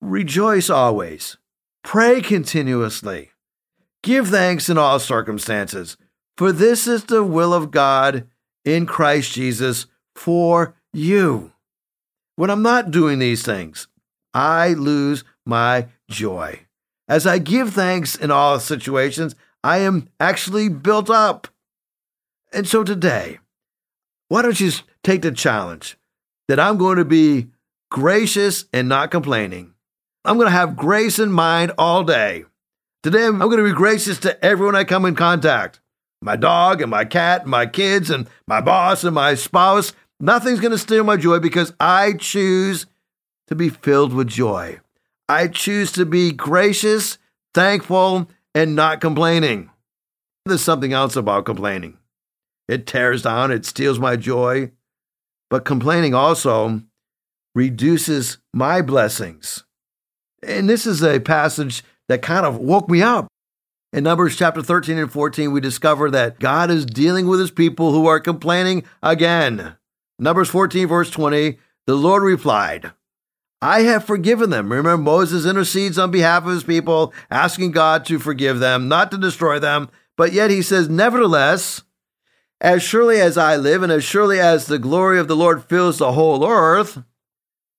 Rejoice 0.01 0.69
always, 0.69 1.37
pray 1.85 2.21
continuously, 2.21 3.31
give 4.03 4.29
thanks 4.29 4.69
in 4.69 4.79
all 4.79 4.99
circumstances, 4.99 5.97
for 6.37 6.53
this 6.53 6.87
is 6.87 7.05
the 7.05 7.23
will 7.23 7.55
of 7.55 7.71
God 7.71 8.27
in 8.65 8.87
Christ 8.87 9.33
Jesus 9.33 9.87
for 10.15 10.75
you. 10.93 11.53
When 12.37 12.51
I'm 12.51 12.63
not 12.63 12.91
doing 12.91 13.19
these 13.19 13.43
things, 13.43 13.89
I 14.35 14.69
lose 14.69 15.25
my 15.45 15.89
joy. 16.11 16.61
As 17.09 17.27
I 17.27 17.39
give 17.39 17.75
thanks 17.75 18.17
in 18.17 18.31
all 18.31 18.59
situations, 18.59 19.35
I 19.63 19.79
am 19.79 20.09
actually 20.19 20.69
built 20.69 21.11
up. 21.11 21.49
And 22.53 22.67
so 22.67 22.85
today, 22.85 23.39
why 24.29 24.43
don't 24.43 24.59
you 24.59 24.71
take 25.03 25.23
the 25.23 25.33
challenge 25.33 25.97
that 26.49 26.61
I'm 26.61 26.77
going 26.77 26.99
to 26.99 27.05
be 27.05 27.49
gracious 27.91 28.67
and 28.73 28.89
not 28.89 29.11
complaining? 29.11 29.75
I'm 30.25 30.37
going 30.37 30.47
to 30.47 30.53
have 30.53 30.77
grace 30.77 31.19
in 31.19 31.33
mind 31.33 31.73
all 31.79 32.05
day. 32.05 32.45
Today, 33.03 33.27
I'm 33.27 33.39
going 33.39 33.57
to 33.57 33.65
be 33.65 33.73
gracious 33.73 34.19
to 34.21 34.45
everyone 34.45 34.77
I 34.77 34.85
come 34.85 35.05
in 35.05 35.17
contact 35.17 35.81
my 36.23 36.37
dog 36.37 36.81
and 36.81 36.91
my 36.91 37.05
cat 37.05 37.43
and 37.43 37.51
my 37.51 37.67
kids 37.67 38.09
and 38.09 38.29
my 38.47 38.61
boss 38.61 39.05
and 39.05 39.15
my 39.15 39.35
spouse. 39.35 39.93
Nothing's 40.21 40.61
going 40.61 40.71
to 40.71 40.79
steal 40.79 41.03
my 41.03 41.17
joy 41.17 41.41
because 41.41 41.73
I 41.81 42.13
choose 42.13 42.87
to 43.49 43.57
be 43.57 43.69
filled 43.69 44.15
with 44.15 44.29
joy. 44.29 44.79
I 45.29 45.49
choose 45.49 45.91
to 45.93 46.07
be 46.07 46.33
gracious, 46.33 47.19
thankful, 47.55 48.29
and 48.55 48.77
not 48.77 49.01
complaining. 49.01 49.71
There's 50.47 50.63
something 50.63 50.93
else 50.93 51.17
about 51.17 51.45
complaining. 51.45 51.99
It 52.69 52.87
tears 52.87 53.23
down, 53.23 53.51
it 53.51 53.67
steals 53.67 53.99
my 53.99 54.17
joy. 54.17 54.71
But 55.53 55.67
complaining 55.67 56.15
also 56.15 56.81
reduces 57.55 58.39
my 58.55 58.81
blessings. 58.81 59.65
And 60.43 60.67
this 60.67 60.87
is 60.87 61.03
a 61.03 61.21
passage 61.21 61.85
that 62.09 62.23
kind 62.23 62.47
of 62.47 62.57
woke 62.57 62.89
me 62.89 63.03
up. 63.03 63.27
In 63.93 64.05
Numbers 64.05 64.35
chapter 64.35 64.63
13 64.63 64.97
and 64.97 65.13
14, 65.13 65.53
we 65.53 65.61
discover 65.61 66.11
that 66.11 66.41
God 66.41 66.71
is 66.71 66.87
dealing 66.87 67.27
with 67.27 67.39
his 67.39 67.51
people 67.51 67.93
who 67.93 68.07
are 68.07 68.19
complaining 68.19 68.85
again. 69.03 69.77
Numbers 70.19 70.49
14, 70.49 70.87
verse 70.87 71.11
20, 71.11 71.59
the 71.87 71.97
Lord 71.97 72.23
replied, 72.23 72.93
I 73.61 73.83
have 73.83 74.07
forgiven 74.07 74.49
them. 74.49 74.73
Remember, 74.73 74.97
Moses 74.97 75.45
intercedes 75.45 75.99
on 75.99 76.11
behalf 76.11 76.47
of 76.47 76.53
his 76.53 76.65
people, 76.65 77.13
asking 77.31 77.73
God 77.73 78.07
to 78.07 78.19
forgive 78.19 78.59
them, 78.59 78.89
not 78.89 79.11
to 79.11 79.19
destroy 79.19 79.59
them. 79.59 79.91
But 80.17 80.33
yet 80.33 80.49
he 80.51 80.63
says, 80.63 80.89
Nevertheless, 80.89 81.83
as 82.63 82.81
surely 82.83 83.21
as 83.21 83.37
I 83.37 83.57
live, 83.57 83.83
and 83.83 83.91
as 83.91 84.05
surely 84.05 84.39
as 84.39 84.67
the 84.67 84.79
glory 84.79 85.19
of 85.19 85.27
the 85.27 85.37
Lord 85.37 85.65
fills 85.65 85.99
the 85.99 86.13
whole 86.13 86.47
earth, 86.47 87.03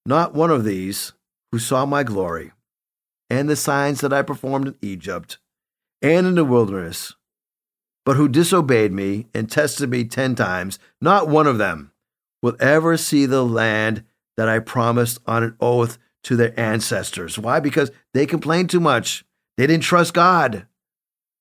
not 0.05 0.35
one 0.35 0.51
of 0.51 0.65
these 0.65 1.13
who 1.51 1.57
saw 1.57 1.85
my 1.85 2.03
glory 2.03 2.51
and 3.29 3.47
the 3.47 3.55
signs 3.55 4.01
that 4.01 4.11
I 4.11 4.21
performed 4.21 4.67
in 4.67 4.75
Egypt 4.81 5.39
and 6.01 6.27
in 6.27 6.35
the 6.35 6.43
wilderness, 6.43 7.15
but 8.05 8.17
who 8.17 8.27
disobeyed 8.27 8.91
me 8.91 9.27
and 9.33 9.49
tested 9.49 9.89
me 9.89 10.03
ten 10.03 10.35
times, 10.35 10.77
not 10.99 11.29
one 11.29 11.47
of 11.47 11.57
them 11.57 11.93
will 12.41 12.57
ever 12.59 12.97
see 12.97 13.25
the 13.25 13.45
land 13.45 14.03
that 14.35 14.49
I 14.49 14.59
promised 14.59 15.19
on 15.25 15.43
an 15.43 15.55
oath 15.61 15.97
to 16.23 16.35
their 16.35 16.59
ancestors. 16.59 17.39
Why? 17.39 17.61
Because 17.61 17.89
they 18.13 18.25
complained 18.25 18.69
too 18.69 18.81
much. 18.81 19.23
They 19.55 19.65
didn't 19.65 19.83
trust 19.83 20.13
God. 20.13 20.67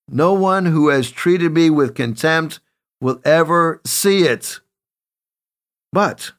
No 0.09 0.33
one 0.33 0.67
who 0.67 0.91
has 0.91 1.11
treated 1.11 1.53
me 1.53 1.71
with 1.71 1.97
contempt 1.97 2.61
will 3.03 3.21
ever 3.25 3.81
see 3.85 4.23
it. 4.23 4.61
But 5.93 6.33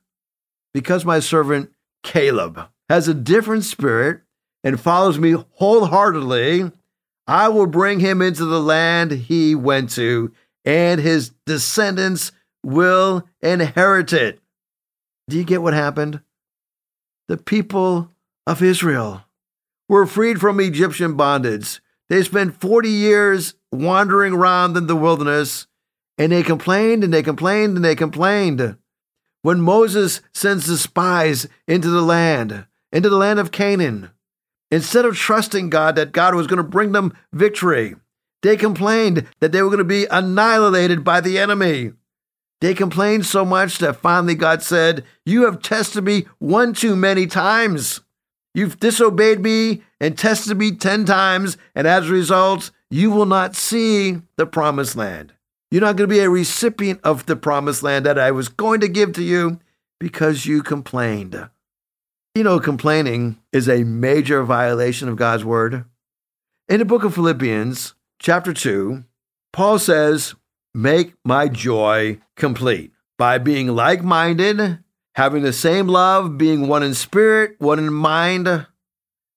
because 0.73 1.05
my 1.05 1.19
servant 1.19 1.71
Caleb 2.03 2.67
has 2.89 3.07
a 3.07 3.13
different 3.13 3.65
spirit 3.65 4.21
and 4.63 4.79
follows 4.79 5.19
me 5.19 5.35
wholeheartedly, 5.55 6.71
I 7.27 7.49
will 7.49 7.67
bring 7.67 7.99
him 7.99 8.21
into 8.21 8.45
the 8.45 8.61
land 8.61 9.11
he 9.11 9.55
went 9.55 9.91
to, 9.91 10.31
and 10.65 10.99
his 10.99 11.31
descendants 11.45 12.31
will 12.63 13.27
inherit 13.41 14.13
it. 14.13 14.39
Do 15.29 15.37
you 15.37 15.43
get 15.43 15.61
what 15.61 15.73
happened? 15.73 16.21
The 17.27 17.37
people 17.37 18.09
of 18.47 18.63
Israel 18.63 19.23
were 19.89 20.05
freed 20.05 20.39
from 20.39 20.59
Egyptian 20.59 21.15
bondage. 21.15 21.81
They 22.09 22.23
spent 22.23 22.59
40 22.59 22.89
years 22.89 23.55
wandering 23.71 24.33
around 24.33 24.77
in 24.77 24.87
the 24.87 24.95
wilderness, 24.95 25.67
and 26.17 26.31
they 26.31 26.43
complained 26.43 27.03
and 27.03 27.13
they 27.13 27.23
complained 27.23 27.75
and 27.75 27.85
they 27.85 27.95
complained. 27.95 28.77
When 29.41 29.61
Moses 29.61 30.21
sends 30.33 30.67
the 30.67 30.77
spies 30.77 31.47
into 31.67 31.89
the 31.89 32.01
land, 32.01 32.65
into 32.91 33.09
the 33.09 33.17
land 33.17 33.39
of 33.39 33.51
Canaan, 33.51 34.11
Instead 34.73 35.05
of 35.05 35.15
trusting 35.15 35.69
God 35.69 35.95
that 35.95 36.13
God 36.13 36.33
was 36.33 36.47
going 36.47 36.57
to 36.57 36.63
bring 36.63 36.93
them 36.93 37.15
victory, 37.31 37.93
they 38.41 38.57
complained 38.57 39.27
that 39.39 39.51
they 39.51 39.61
were 39.61 39.69
going 39.69 39.77
to 39.77 39.83
be 39.83 40.07
annihilated 40.09 41.03
by 41.03 41.21
the 41.21 41.37
enemy. 41.37 41.91
They 42.59 42.73
complained 42.73 43.27
so 43.27 43.45
much 43.45 43.77
that 43.77 43.97
finally 43.97 44.33
God 44.33 44.63
said, 44.63 45.03
You 45.27 45.45
have 45.45 45.61
tested 45.61 46.03
me 46.03 46.25
one 46.39 46.73
too 46.73 46.95
many 46.95 47.27
times. 47.27 48.01
You've 48.55 48.79
disobeyed 48.79 49.41
me 49.41 49.83
and 49.99 50.17
tested 50.17 50.57
me 50.57 50.71
10 50.71 51.05
times, 51.05 51.55
and 51.75 51.85
as 51.85 52.09
a 52.09 52.11
result, 52.11 52.71
you 52.89 53.11
will 53.11 53.27
not 53.27 53.55
see 53.55 54.23
the 54.37 54.47
promised 54.47 54.95
land. 54.95 55.33
You're 55.73 55.81
not 55.81 55.95
going 55.95 56.07
to 56.07 56.15
be 56.15 56.19
a 56.19 56.29
recipient 56.29 56.99
of 57.03 57.25
the 57.25 57.35
promised 57.35 57.81
land 57.81 58.05
that 58.05 58.19
I 58.19 58.29
was 58.29 58.47
going 58.47 58.79
to 58.81 58.87
give 58.87 59.11
to 59.13 59.23
you 59.23 59.59
because 59.99 60.45
you 60.45 60.61
complained. 60.61 61.49
You 62.35 62.43
know, 62.43 62.59
complaining 62.59 63.39
is 63.51 63.67
a 63.67 63.83
major 63.83 64.43
violation 64.43 65.09
of 65.09 65.15
God's 65.15 65.43
word. 65.43 65.85
In 66.69 66.77
the 66.77 66.85
book 66.85 67.03
of 67.03 67.15
Philippians, 67.15 67.95
chapter 68.19 68.53
2, 68.53 69.03
Paul 69.51 69.79
says, 69.79 70.35
Make 70.75 71.15
my 71.25 71.47
joy 71.47 72.19
complete 72.35 72.91
by 73.17 73.39
being 73.39 73.69
like 73.69 74.03
minded, 74.03 74.77
having 75.15 75.41
the 75.41 75.51
same 75.51 75.87
love, 75.87 76.37
being 76.37 76.67
one 76.67 76.83
in 76.83 76.93
spirit, 76.93 77.55
one 77.57 77.79
in 77.79 77.91
mind. 77.91 78.67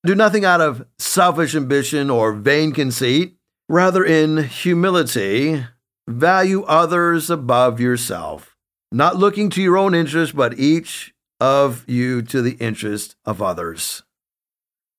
Do 0.04 0.14
nothing 0.14 0.44
out 0.44 0.60
of 0.60 0.86
selfish 0.98 1.54
ambition 1.54 2.10
or 2.10 2.34
vain 2.34 2.72
conceit, 2.72 3.38
rather, 3.70 4.04
in 4.04 4.44
humility, 4.44 5.64
value 6.06 6.62
others 6.64 7.30
above 7.30 7.80
yourself, 7.80 8.56
not 8.92 9.16
looking 9.16 9.50
to 9.50 9.62
your 9.62 9.76
own 9.76 9.94
interest, 9.94 10.36
but 10.36 10.58
each 10.58 11.14
of 11.40 11.84
you 11.88 12.22
to 12.22 12.40
the 12.42 12.52
interest 12.52 13.16
of 13.24 13.42
others. 13.42 14.02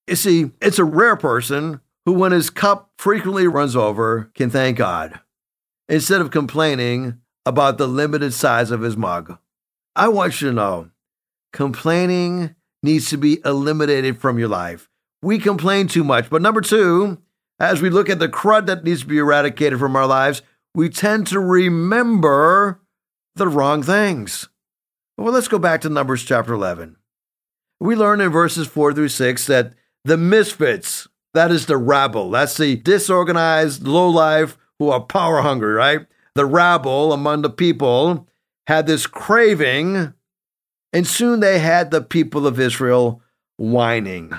You 0.08 0.16
see, 0.16 0.52
it's 0.62 0.80
a 0.80 0.86
rare 0.86 1.16
person 1.16 1.82
who, 2.06 2.14
when 2.14 2.32
his 2.32 2.50
cup 2.50 2.92
frequently 2.98 3.48
runs 3.48 3.76
over, 3.76 4.32
can 4.36 4.50
thank 4.50 4.78
God 4.78 5.20
instead 5.90 6.22
of 6.22 6.32
complaining 6.32 7.20
about 7.46 7.78
the 7.78 7.88
limited 7.88 8.34
size 8.34 8.72
of 8.72 8.82
his 8.82 8.98
mug. 8.98 9.38
I 9.96 10.10
want 10.10 10.42
you 10.42 10.50
to 10.50 10.54
know 10.54 10.92
complaining 11.54 12.56
needs 12.84 13.10
to 13.10 13.18
be 13.18 13.40
eliminated 13.44 14.20
from 14.20 14.38
your 14.38 14.48
life. 14.48 14.90
We 15.22 15.40
complain 15.40 15.88
too 15.88 16.04
much. 16.04 16.30
But 16.30 16.42
number 16.42 16.62
two, 16.62 17.18
as 17.60 17.82
we 17.82 17.90
look 17.90 18.10
at 18.10 18.20
the 18.20 18.30
crud 18.30 18.68
that 18.68 18.84
needs 18.84 19.02
to 19.02 19.08
be 19.08 19.18
eradicated 19.18 19.80
from 19.80 19.96
our 19.96 20.06
lives, 20.06 20.42
we 20.77 20.89
tend 20.89 21.25
to 21.25 21.39
remember 21.39 22.79
the 23.36 23.48
wrong 23.48 23.81
things. 23.81 24.48
Well, 25.17 25.34
let's 25.34 25.48
go 25.48 25.57
back 25.57 25.81
to 25.81 25.89
Numbers 25.89 26.24
chapter 26.24 26.53
11. 26.53 26.98
We 27.79 27.96
learn 27.96 28.22
in 28.22 28.29
verses 28.29 28.67
4 28.67 28.93
through 28.93 29.10
6 29.10 29.48
that 29.48 29.74
the 30.05 30.17
misfits, 30.17 31.07
that 31.34 31.50
is 31.50 31.65
the 31.65 31.77
rabble, 31.77 32.29
that's 32.29 32.57
the 32.57 32.75
disorganized, 32.75 33.88
low 33.88 34.07
life 34.07 34.55
who 34.77 34.91
are 34.91 35.00
power 35.00 35.41
hungry, 35.41 35.74
right? 35.74 36.05
The 36.36 36.46
rabble 36.46 37.12
among 37.12 37.41
the 37.41 37.50
people 37.50 38.27
had 38.67 38.86
this 38.86 39.07
craving, 39.07 40.13
and 40.93 41.07
soon 41.07 41.39
they 41.39 41.57
had 41.57 41.89
the 41.89 42.03
people 42.03 42.46
of 42.46 42.60
Israel 42.60 43.24
whining. 43.57 44.31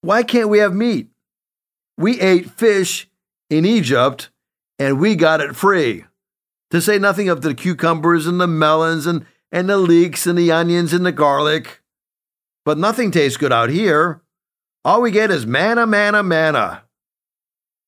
Why 0.00 0.22
can't 0.22 0.48
we 0.48 0.60
have 0.60 0.74
meat? 0.74 1.10
We 1.98 2.18
ate 2.18 2.50
fish 2.50 3.10
in 3.50 3.66
Egypt 3.66 4.30
and 4.78 4.98
we 4.98 5.14
got 5.16 5.40
it 5.40 5.56
free. 5.56 6.04
To 6.70 6.80
say 6.80 6.98
nothing 6.98 7.28
of 7.28 7.42
the 7.42 7.54
cucumbers 7.54 8.26
and 8.26 8.40
the 8.40 8.46
melons 8.46 9.06
and 9.06 9.26
and 9.52 9.68
the 9.68 9.78
leeks 9.78 10.26
and 10.26 10.36
the 10.36 10.50
onions 10.50 10.92
and 10.92 11.06
the 11.06 11.12
garlic. 11.12 11.80
But 12.64 12.78
nothing 12.78 13.10
tastes 13.12 13.36
good 13.36 13.52
out 13.52 13.70
here. 13.70 14.22
All 14.84 15.00
we 15.00 15.12
get 15.12 15.30
is 15.30 15.46
manna, 15.46 15.86
manna, 15.86 16.22
manna. 16.22 16.82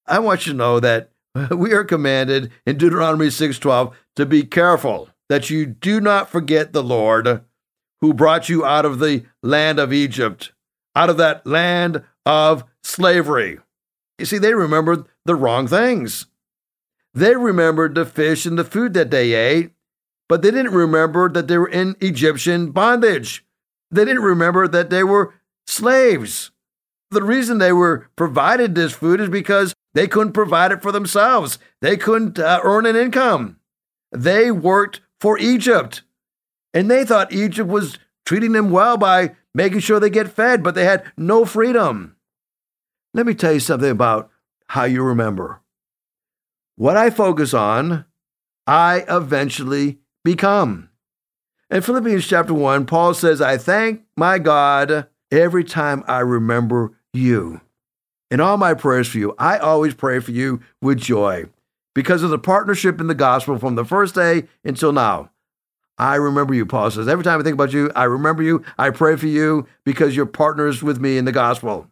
I 0.07 0.21
want 0.21 0.47
you 0.47 0.53
to 0.53 0.59
know 0.59 0.81
that 0.81 1.11
we 1.51 1.73
are 1.73 1.85
commanded 1.85 2.53
in 2.65 2.79
Deuteronomy 2.79 3.27
6:12 3.27 3.93
to 4.15 4.27
be 4.27 4.45
careful 4.45 5.11
that 5.29 5.51
you 5.51 5.67
do 5.67 6.01
not 6.01 6.31
forget 6.31 6.73
the 6.73 6.83
Lord 6.83 7.43
who 8.01 8.15
brought 8.15 8.49
you 8.49 8.65
out 8.65 8.85
of 8.85 8.99
the 8.99 9.25
land 9.43 9.79
of 9.79 9.93
Egypt, 9.93 10.53
out 10.95 11.11
of 11.11 11.17
that 11.17 11.47
land 11.47 12.05
of 12.25 12.65
slavery. 12.83 13.59
You 14.19 14.27
see, 14.27 14.39
they 14.39 14.55
remembered 14.55 15.05
the 15.25 15.35
wrong 15.35 15.67
things. 15.67 16.27
They 17.17 17.35
remembered 17.35 17.95
the 17.95 18.05
fish 18.05 18.45
and 18.45 18.59
the 18.59 18.65
food 18.65 18.93
that 18.93 19.11
they 19.11 19.33
ate, 19.33 19.71
but 20.29 20.43
they 20.43 20.51
didn't 20.51 20.75
remember 20.75 21.31
that 21.31 21.49
they 21.49 21.57
were 21.57 21.67
in 21.69 21.97
Egyptian 21.99 22.73
bondage. 22.73 23.43
They 23.91 24.05
didn't 24.05 24.23
remember 24.23 24.69
that 24.69 24.91
they 24.91 25.03
were 25.03 25.33
slaves. 25.67 26.51
The 27.11 27.23
reason 27.23 27.57
they 27.57 27.73
were 27.73 28.11
provided 28.17 28.75
this 28.75 28.93
food 28.93 29.23
is 29.23 29.31
because 29.31 29.75
they 29.95 30.07
couldn't 30.07 30.35
provide 30.35 30.73
it 30.73 30.83
for 30.83 30.93
themselves. 30.93 31.59
They 31.81 31.97
couldn't 31.97 32.39
uh, 32.39 32.61
earn 32.63 32.85
an 32.85 32.97
income. 32.97 33.61
They 34.13 34.51
worked 34.51 35.01
for 35.19 35.39
Egypt. 35.39 36.03
And 36.75 36.91
they 36.91 37.07
thought 37.07 37.33
Egypt 37.33 37.71
was 37.71 37.99
treating 38.27 38.53
them 38.53 38.71
well 38.71 38.99
by 38.99 39.37
making 39.55 39.79
sure 39.79 39.99
they 39.99 40.11
get 40.11 40.29
fed, 40.29 40.63
but 40.63 40.75
they 40.75 40.85
had 40.85 41.11
no 41.17 41.47
freedom. 41.47 42.17
Let 43.15 43.25
me 43.25 43.33
tell 43.33 43.55
you 43.55 43.61
something 43.61 43.89
about 43.89 44.31
how 44.69 44.85
you 44.85 45.03
remember. 45.03 45.63
What 46.77 46.97
I 46.97 47.09
focus 47.09 47.55
on, 47.55 48.05
I 48.67 49.05
eventually 49.09 49.99
become. 50.25 50.91
In 51.71 51.81
Philippians 51.81 52.27
chapter 52.27 52.53
1, 52.53 52.85
Paul 52.85 53.15
says, 53.15 53.41
I 53.41 53.57
thank 53.57 54.03
my 54.15 54.39
God 54.39 55.07
every 55.31 55.65
time 55.65 56.05
I 56.07 56.21
remember 56.21 56.93
you. 57.15 57.63
In 58.31 58.41
all 58.41 58.59
my 58.59 58.75
prayers 58.75 59.09
for 59.09 59.17
you, 59.17 59.35
I 59.39 59.57
always 59.57 59.95
pray 59.95 60.21
for 60.21 60.33
you 60.33 60.61
with 60.83 60.99
joy 60.99 61.47
because 61.95 62.23
of 62.23 62.29
the 62.29 62.39
partnership 62.39 63.01
in 63.01 63.07
the 63.07 63.15
gospel 63.15 63.59
from 63.59 63.75
the 63.75 63.85
first 63.85 64.15
day 64.15 64.45
until 64.63 64.93
now. 64.93 65.31
I 65.97 66.17
remember 66.17 66.53
you, 66.53 66.67
Paul 66.67 66.91
says. 66.91 67.09
Every 67.09 67.25
time 67.25 67.41
I 67.41 67.43
think 67.43 67.55
about 67.55 67.73
you, 67.73 67.91
I 67.97 68.05
remember 68.05 68.43
you. 68.43 68.63
I 68.77 68.91
pray 68.91 69.17
for 69.17 69.27
you 69.27 69.67
because 69.85 70.15
you're 70.15 70.27
partners 70.27 70.83
with 70.83 71.01
me 71.01 71.17
in 71.17 71.25
the 71.25 71.33
gospel. 71.33 71.91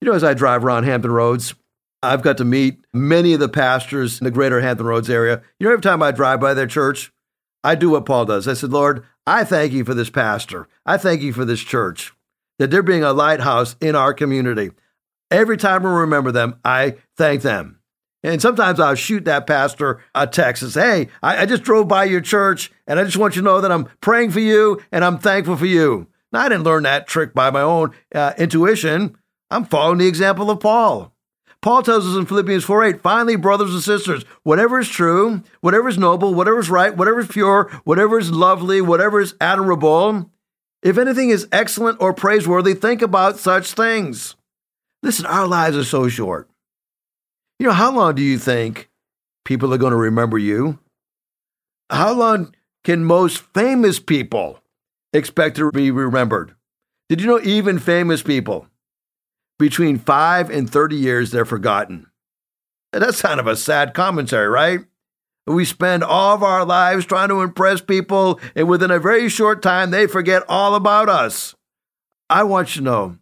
You 0.00 0.06
know, 0.06 0.14
as 0.14 0.22
I 0.22 0.34
drive 0.34 0.64
around 0.64 0.84
Hampton 0.84 1.10
Roads, 1.10 1.56
I've 2.02 2.22
got 2.22 2.38
to 2.38 2.44
meet 2.44 2.78
many 2.92 3.32
of 3.32 3.40
the 3.40 3.48
pastors 3.48 4.20
in 4.20 4.24
the 4.24 4.30
greater 4.30 4.60
Hampton 4.60 4.86
Roads 4.86 5.10
area. 5.10 5.42
You 5.58 5.66
know, 5.66 5.72
every 5.72 5.82
time 5.82 6.02
I 6.02 6.12
drive 6.12 6.40
by 6.40 6.54
their 6.54 6.66
church, 6.66 7.12
I 7.64 7.74
do 7.74 7.90
what 7.90 8.06
Paul 8.06 8.24
does. 8.24 8.46
I 8.46 8.54
said, 8.54 8.70
Lord, 8.70 9.04
I 9.26 9.44
thank 9.44 9.72
you 9.72 9.84
for 9.84 9.94
this 9.94 10.10
pastor. 10.10 10.68
I 10.86 10.96
thank 10.96 11.22
you 11.22 11.32
for 11.32 11.44
this 11.44 11.60
church, 11.60 12.12
that 12.58 12.70
they're 12.70 12.82
being 12.82 13.02
a 13.02 13.12
lighthouse 13.12 13.74
in 13.80 13.96
our 13.96 14.14
community. 14.14 14.70
Every 15.30 15.56
time 15.56 15.84
I 15.84 15.90
remember 15.90 16.32
them, 16.32 16.58
I 16.64 16.96
thank 17.16 17.42
them. 17.42 17.80
And 18.22 18.40
sometimes 18.42 18.80
I'll 18.80 18.94
shoot 18.94 19.24
that 19.26 19.46
pastor 19.46 20.00
a 20.14 20.26
text 20.26 20.62
and 20.62 20.72
say, 20.72 21.04
Hey, 21.04 21.10
I, 21.22 21.42
I, 21.42 21.46
just 21.46 21.62
drove 21.62 21.86
by 21.86 22.04
your 22.04 22.20
church 22.20 22.72
and 22.86 22.98
I 22.98 23.04
just 23.04 23.16
want 23.16 23.36
you 23.36 23.42
to 23.42 23.46
know 23.46 23.60
that 23.60 23.70
I'm 23.70 23.88
praying 24.00 24.32
for 24.32 24.40
you 24.40 24.82
and 24.90 25.04
I'm 25.04 25.18
thankful 25.18 25.56
for 25.56 25.66
you. 25.66 26.08
Now, 26.32 26.40
I 26.40 26.48
didn't 26.48 26.64
learn 26.64 26.82
that 26.82 27.06
trick 27.06 27.32
by 27.32 27.50
my 27.50 27.60
own 27.60 27.92
uh, 28.14 28.34
intuition. 28.36 29.16
I'm 29.50 29.64
following 29.64 29.98
the 29.98 30.08
example 30.08 30.50
of 30.50 30.60
Paul. 30.60 31.14
Paul 31.60 31.82
tells 31.82 32.06
us 32.06 32.16
in 32.16 32.26
Philippians 32.26 32.64
4 32.64 32.84
8, 32.84 33.00
finally, 33.00 33.36
brothers 33.36 33.74
and 33.74 33.82
sisters, 33.82 34.24
whatever 34.44 34.78
is 34.78 34.88
true, 34.88 35.42
whatever 35.60 35.88
is 35.88 35.98
noble, 35.98 36.34
whatever 36.34 36.60
is 36.60 36.70
right, 36.70 36.96
whatever 36.96 37.20
is 37.20 37.28
pure, 37.28 37.70
whatever 37.84 38.18
is 38.18 38.30
lovely, 38.30 38.80
whatever 38.80 39.20
is 39.20 39.34
admirable, 39.40 40.30
if 40.82 40.96
anything 40.96 41.30
is 41.30 41.48
excellent 41.50 42.00
or 42.00 42.14
praiseworthy, 42.14 42.74
think 42.74 43.02
about 43.02 43.38
such 43.38 43.72
things. 43.72 44.36
Listen, 45.02 45.26
our 45.26 45.46
lives 45.46 45.76
are 45.76 45.84
so 45.84 46.08
short. 46.08 46.48
You 47.58 47.66
know, 47.66 47.72
how 47.72 47.90
long 47.90 48.14
do 48.14 48.22
you 48.22 48.38
think 48.38 48.88
people 49.44 49.74
are 49.74 49.78
going 49.78 49.90
to 49.90 49.96
remember 49.96 50.38
you? 50.38 50.78
How 51.90 52.12
long 52.12 52.54
can 52.84 53.04
most 53.04 53.38
famous 53.54 53.98
people 53.98 54.60
expect 55.12 55.56
to 55.56 55.72
be 55.72 55.90
remembered? 55.90 56.54
Did 57.08 57.20
you 57.20 57.26
know 57.26 57.40
even 57.42 57.78
famous 57.78 58.22
people, 58.22 58.68
between 59.58 59.98
5 59.98 60.50
and 60.50 60.70
30 60.70 60.96
years, 60.96 61.30
they're 61.30 61.44
forgotten? 61.44 62.06
That's 62.92 63.22
kind 63.22 63.40
of 63.40 63.46
a 63.46 63.56
sad 63.56 63.94
commentary, 63.94 64.48
right? 64.48 64.80
We 65.46 65.64
spend 65.64 66.04
all 66.04 66.34
of 66.34 66.42
our 66.42 66.64
lives 66.64 67.06
trying 67.06 67.28
to 67.28 67.42
impress 67.42 67.80
people, 67.80 68.40
and 68.54 68.68
within 68.68 68.90
a 68.90 68.98
very 68.98 69.28
short 69.28 69.62
time, 69.62 69.90
they 69.90 70.06
forget 70.06 70.42
all 70.48 70.74
about 70.74 71.08
us. 71.08 71.54
I 72.30 72.42
want 72.42 72.76
you 72.76 72.80
to 72.80 72.84
know 72.84 73.18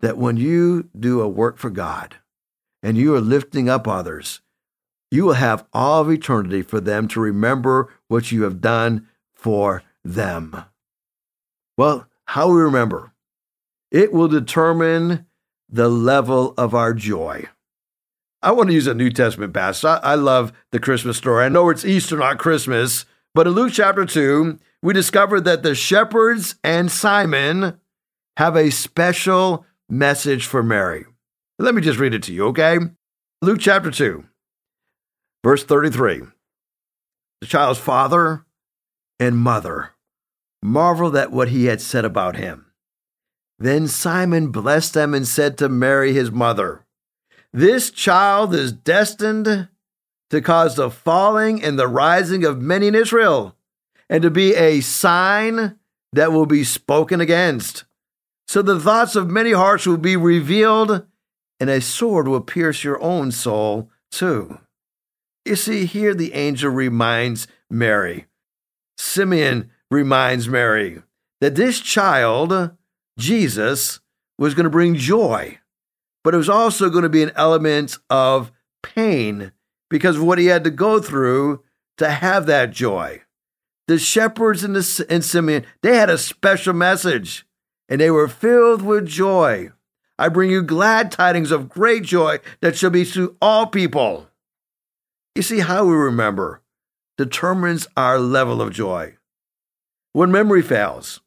that 0.00 0.18
when 0.18 0.36
you 0.36 0.90
do 0.98 1.20
a 1.20 1.28
work 1.28 1.56
for 1.56 1.70
God, 1.70 2.16
and 2.82 2.96
you 2.96 3.14
are 3.14 3.20
lifting 3.20 3.68
up 3.68 3.88
others, 3.88 4.40
you 5.10 5.24
will 5.24 5.32
have 5.32 5.66
all 5.72 6.02
of 6.02 6.10
eternity 6.10 6.62
for 6.62 6.80
them 6.80 7.08
to 7.08 7.20
remember 7.20 7.92
what 8.08 8.30
you 8.30 8.42
have 8.42 8.60
done 8.60 9.08
for 9.34 9.82
them. 10.04 10.64
Well, 11.76 12.06
how 12.26 12.48
we 12.48 12.60
remember, 12.60 13.12
it 13.90 14.12
will 14.12 14.28
determine 14.28 15.26
the 15.76 15.88
level 15.88 16.54
of 16.56 16.74
our 16.74 16.92
joy. 16.92 17.46
I 18.42 18.52
want 18.52 18.68
to 18.68 18.74
use 18.74 18.86
a 18.86 18.94
New 18.94 19.10
Testament 19.10 19.54
passage. 19.54 19.84
I, 19.84 19.98
I 19.98 20.14
love 20.14 20.52
the 20.72 20.80
Christmas 20.80 21.16
story. 21.16 21.44
I 21.44 21.48
know 21.48 21.68
it's 21.68 21.84
Easter, 21.84 22.16
not 22.16 22.38
Christmas, 22.38 23.04
but 23.34 23.46
in 23.46 23.52
Luke 23.52 23.72
chapter 23.72 24.04
2, 24.04 24.58
we 24.82 24.94
discover 24.94 25.40
that 25.40 25.62
the 25.62 25.74
shepherds 25.74 26.56
and 26.64 26.90
Simon 26.90 27.78
have 28.36 28.56
a 28.56 28.70
special 28.70 29.64
message 29.88 30.46
for 30.46 30.62
Mary. 30.62 31.04
Let 31.58 31.74
me 31.74 31.82
just 31.82 31.98
read 31.98 32.14
it 32.14 32.22
to 32.24 32.32
you, 32.32 32.46
okay? 32.48 32.78
Luke 33.42 33.60
chapter 33.60 33.90
2, 33.90 34.24
verse 35.44 35.64
33. 35.64 36.22
The 37.40 37.46
child's 37.46 37.78
father 37.78 38.44
and 39.20 39.36
mother 39.36 39.92
marveled 40.62 41.16
at 41.16 41.32
what 41.32 41.48
he 41.48 41.66
had 41.66 41.80
said 41.80 42.04
about 42.04 42.36
him. 42.36 42.65
Then 43.58 43.88
Simon 43.88 44.48
blessed 44.50 44.94
them 44.94 45.14
and 45.14 45.26
said 45.26 45.56
to 45.58 45.68
Mary, 45.68 46.12
his 46.12 46.30
mother, 46.30 46.84
This 47.52 47.90
child 47.90 48.54
is 48.54 48.72
destined 48.72 49.68
to 50.30 50.40
cause 50.40 50.76
the 50.76 50.90
falling 50.90 51.62
and 51.62 51.78
the 51.78 51.88
rising 51.88 52.44
of 52.44 52.60
many 52.60 52.88
in 52.88 52.94
Israel, 52.94 53.56
and 54.10 54.22
to 54.22 54.30
be 54.30 54.54
a 54.54 54.80
sign 54.80 55.78
that 56.12 56.32
will 56.32 56.46
be 56.46 56.64
spoken 56.64 57.20
against. 57.20 57.84
So 58.48 58.62
the 58.62 58.78
thoughts 58.78 59.16
of 59.16 59.28
many 59.28 59.52
hearts 59.52 59.86
will 59.86 59.96
be 59.96 60.16
revealed 60.16 61.06
and 61.58 61.70
a 61.70 61.80
sword 61.80 62.28
will 62.28 62.40
pierce 62.40 62.84
your 62.84 63.00
own 63.02 63.32
soul 63.32 63.90
too. 64.10 64.58
You 65.44 65.56
see, 65.56 65.86
here 65.86 66.14
the 66.14 66.34
angel 66.34 66.70
reminds 66.70 67.46
Mary, 67.70 68.26
Simeon 68.96 69.70
reminds 69.90 70.48
Mary 70.48 71.02
that 71.40 71.54
this 71.54 71.80
child, 71.80 72.70
Jesus, 73.18 74.00
was 74.38 74.54
going 74.54 74.64
to 74.64 74.70
bring 74.70 74.94
joy, 74.94 75.58
but 76.22 76.34
it 76.34 76.38
was 76.38 76.48
also 76.48 76.90
going 76.90 77.02
to 77.02 77.08
be 77.08 77.22
an 77.22 77.32
element 77.36 77.96
of 78.10 78.52
pain 78.82 79.52
because 79.88 80.16
of 80.16 80.24
what 80.24 80.38
he 80.38 80.46
had 80.46 80.64
to 80.64 80.70
go 80.70 81.00
through 81.00 81.62
to 81.98 82.10
have 82.10 82.46
that 82.46 82.70
joy. 82.70 83.22
The 83.88 83.98
shepherds 83.98 84.64
and, 84.64 84.74
the, 84.74 85.06
and 85.08 85.24
Simeon, 85.24 85.64
they 85.82 85.96
had 85.96 86.10
a 86.10 86.18
special 86.18 86.74
message 86.74 87.46
and 87.88 88.00
they 88.00 88.10
were 88.10 88.28
filled 88.28 88.82
with 88.82 89.06
joy. 89.06 89.70
I 90.18 90.28
bring 90.28 90.50
you 90.50 90.62
glad 90.62 91.12
tidings 91.12 91.50
of 91.50 91.68
great 91.68 92.02
joy 92.02 92.38
that 92.60 92.76
shall 92.76 92.90
be 92.90 93.04
to 93.06 93.36
all 93.40 93.66
people. 93.66 94.28
You 95.34 95.42
see, 95.42 95.60
how 95.60 95.84
we 95.84 95.94
remember 95.94 96.62
determines 97.16 97.86
our 97.96 98.18
level 98.18 98.60
of 98.60 98.72
joy. 98.72 99.16
When 100.12 100.32
memory 100.32 100.62
fails, 100.62 101.20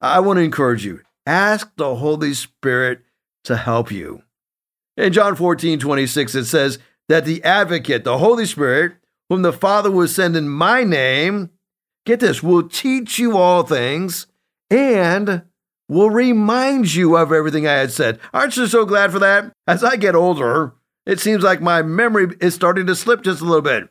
I 0.00 0.20
want 0.20 0.38
to 0.38 0.42
encourage 0.42 0.84
you 0.84 1.00
ask 1.26 1.70
the 1.76 1.96
Holy 1.96 2.34
Spirit 2.34 3.00
to 3.44 3.56
help 3.56 3.92
you. 3.92 4.22
In 4.96 5.12
John 5.12 5.36
14, 5.36 5.78
26, 5.78 6.34
it 6.34 6.44
says 6.46 6.78
that 7.08 7.24
the 7.24 7.42
advocate, 7.44 8.04
the 8.04 8.18
Holy 8.18 8.46
Spirit, 8.46 8.94
whom 9.28 9.42
the 9.42 9.52
Father 9.52 9.90
will 9.90 10.08
send 10.08 10.36
in 10.36 10.48
my 10.48 10.82
name, 10.82 11.50
get 12.06 12.20
this, 12.20 12.42
will 12.42 12.68
teach 12.68 13.18
you 13.18 13.36
all 13.36 13.62
things 13.62 14.26
and 14.70 15.42
will 15.88 16.10
remind 16.10 16.94
you 16.94 17.16
of 17.16 17.32
everything 17.32 17.66
I 17.66 17.74
had 17.74 17.92
said. 17.92 18.18
Aren't 18.32 18.56
you 18.56 18.66
so 18.66 18.84
glad 18.84 19.12
for 19.12 19.18
that? 19.18 19.52
As 19.66 19.84
I 19.84 19.96
get 19.96 20.14
older, 20.14 20.72
it 21.06 21.20
seems 21.20 21.42
like 21.42 21.60
my 21.60 21.82
memory 21.82 22.34
is 22.40 22.54
starting 22.54 22.86
to 22.86 22.96
slip 22.96 23.22
just 23.22 23.40
a 23.40 23.44
little 23.44 23.62
bit. 23.62 23.88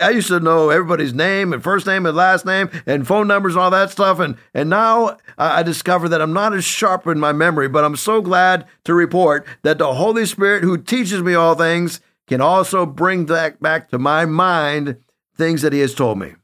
I 0.00 0.10
used 0.10 0.28
to 0.28 0.40
know 0.40 0.70
everybody's 0.70 1.12
name 1.12 1.52
and 1.52 1.62
first 1.62 1.86
name 1.86 2.06
and 2.06 2.16
last 2.16 2.46
name 2.46 2.70
and 2.86 3.06
phone 3.06 3.28
numbers 3.28 3.54
and 3.54 3.62
all 3.62 3.70
that 3.70 3.90
stuff. 3.90 4.18
And, 4.18 4.36
and 4.54 4.70
now 4.70 5.18
I 5.36 5.62
discover 5.62 6.08
that 6.08 6.22
I'm 6.22 6.32
not 6.32 6.54
as 6.54 6.64
sharp 6.64 7.06
in 7.06 7.20
my 7.20 7.32
memory, 7.32 7.68
but 7.68 7.84
I'm 7.84 7.96
so 7.96 8.22
glad 8.22 8.66
to 8.84 8.94
report 8.94 9.46
that 9.62 9.78
the 9.78 9.94
Holy 9.94 10.24
Spirit 10.24 10.62
who 10.64 10.78
teaches 10.78 11.22
me 11.22 11.34
all 11.34 11.54
things 11.54 12.00
can 12.26 12.40
also 12.40 12.86
bring 12.86 13.26
back, 13.26 13.60
back 13.60 13.90
to 13.90 13.98
my 13.98 14.24
mind 14.24 14.96
things 15.36 15.62
that 15.62 15.72
He 15.72 15.80
has 15.80 15.94
told 15.94 16.18
me. 16.18 16.34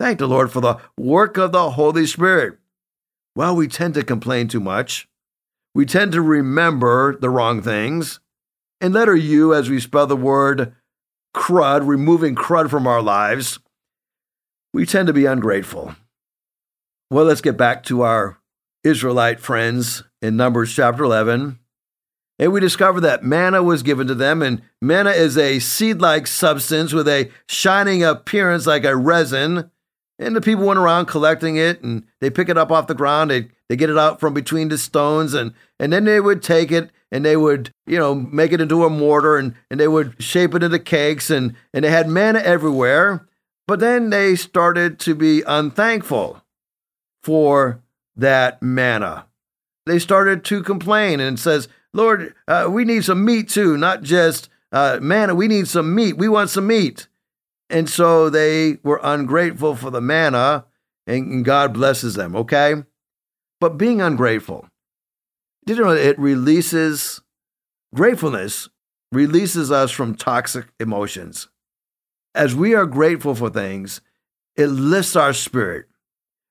Thank 0.00 0.18
the 0.18 0.26
Lord 0.26 0.50
for 0.50 0.60
the 0.60 0.78
work 0.98 1.36
of 1.36 1.52
the 1.52 1.70
Holy 1.72 2.06
Spirit. 2.06 2.58
Well, 3.36 3.54
we 3.54 3.68
tend 3.68 3.94
to 3.94 4.04
complain 4.04 4.48
too 4.48 4.60
much. 4.60 5.08
We 5.74 5.86
tend 5.86 6.12
to 6.12 6.22
remember 6.22 7.16
the 7.16 7.30
wrong 7.30 7.62
things. 7.62 8.20
In 8.80 8.92
letter 8.92 9.16
U, 9.16 9.54
as 9.54 9.70
we 9.70 9.80
spell 9.80 10.06
the 10.06 10.16
word 10.16 10.74
crud, 11.34 11.86
removing 11.86 12.34
crud 12.34 12.70
from 12.70 12.86
our 12.86 13.02
lives, 13.02 13.58
we 14.72 14.86
tend 14.86 15.06
to 15.08 15.12
be 15.12 15.26
ungrateful. 15.26 15.94
Well, 17.10 17.26
let's 17.26 17.40
get 17.40 17.56
back 17.56 17.84
to 17.84 18.02
our 18.02 18.38
Israelite 18.82 19.40
friends 19.40 20.02
in 20.22 20.36
Numbers 20.36 20.74
chapter 20.74 21.04
11. 21.04 21.58
And 22.38 22.52
we 22.52 22.60
discover 22.60 23.00
that 23.00 23.22
manna 23.22 23.62
was 23.62 23.84
given 23.84 24.08
to 24.08 24.14
them, 24.14 24.42
and 24.42 24.62
manna 24.82 25.10
is 25.10 25.38
a 25.38 25.60
seed 25.60 26.00
like 26.00 26.26
substance 26.26 26.92
with 26.92 27.06
a 27.06 27.30
shining 27.48 28.02
appearance 28.02 28.66
like 28.66 28.84
a 28.84 28.96
resin. 28.96 29.70
And 30.18 30.36
the 30.36 30.40
people 30.40 30.66
went 30.66 30.78
around 30.78 31.06
collecting 31.06 31.56
it, 31.56 31.82
and 31.82 32.04
they 32.20 32.30
pick 32.30 32.48
it 32.48 32.56
up 32.56 32.70
off 32.70 32.86
the 32.86 32.94
ground. 32.94 33.30
They, 33.30 33.48
they 33.68 33.76
get 33.76 33.90
it 33.90 33.98
out 33.98 34.20
from 34.20 34.32
between 34.32 34.68
the 34.68 34.78
stones, 34.78 35.34
and, 35.34 35.52
and 35.80 35.92
then 35.92 36.04
they 36.04 36.20
would 36.20 36.42
take 36.42 36.70
it 36.70 36.90
and 37.10 37.24
they 37.24 37.36
would, 37.36 37.70
you 37.86 37.96
know, 37.96 38.12
make 38.12 38.50
it 38.50 38.60
into 38.60 38.84
a 38.84 38.90
mortar 38.90 39.36
and, 39.36 39.54
and 39.70 39.78
they 39.78 39.86
would 39.86 40.20
shape 40.20 40.52
it 40.52 40.64
into 40.64 40.80
cakes, 40.80 41.30
and, 41.30 41.54
and 41.72 41.84
they 41.84 41.90
had 41.90 42.08
manna 42.08 42.40
everywhere. 42.40 43.24
But 43.68 43.78
then 43.78 44.10
they 44.10 44.34
started 44.34 44.98
to 45.00 45.14
be 45.14 45.42
unthankful 45.46 46.42
for 47.22 47.80
that 48.16 48.60
manna. 48.62 49.26
They 49.86 49.98
started 49.98 50.44
to 50.46 50.62
complain 50.62 51.20
and 51.20 51.38
says, 51.38 51.68
Lord, 51.92 52.34
uh, 52.48 52.66
we 52.68 52.84
need 52.84 53.04
some 53.04 53.24
meat 53.24 53.48
too, 53.48 53.76
not 53.76 54.02
just 54.02 54.48
uh, 54.72 54.98
manna. 55.00 55.34
We 55.34 55.46
need 55.46 55.68
some 55.68 55.94
meat. 55.94 56.16
We 56.16 56.28
want 56.28 56.50
some 56.50 56.66
meat. 56.66 57.06
And 57.74 57.90
so 57.90 58.30
they 58.30 58.78
were 58.84 59.00
ungrateful 59.02 59.74
for 59.74 59.90
the 59.90 60.00
manna, 60.00 60.64
and 61.08 61.44
God 61.44 61.74
blesses 61.74 62.14
them, 62.14 62.36
okay? 62.36 62.76
But 63.58 63.78
being 63.78 64.00
ungrateful, 64.00 64.68
did 65.66 65.78
you 65.78 65.82
know 65.82 65.90
it 65.90 66.16
releases 66.16 67.20
gratefulness, 67.92 68.68
releases 69.10 69.72
us 69.72 69.90
from 69.90 70.14
toxic 70.14 70.66
emotions. 70.78 71.48
As 72.32 72.54
we 72.54 72.74
are 72.74 72.86
grateful 72.86 73.34
for 73.34 73.50
things, 73.50 74.00
it 74.54 74.68
lifts 74.68 75.16
our 75.16 75.32
spirit. 75.32 75.86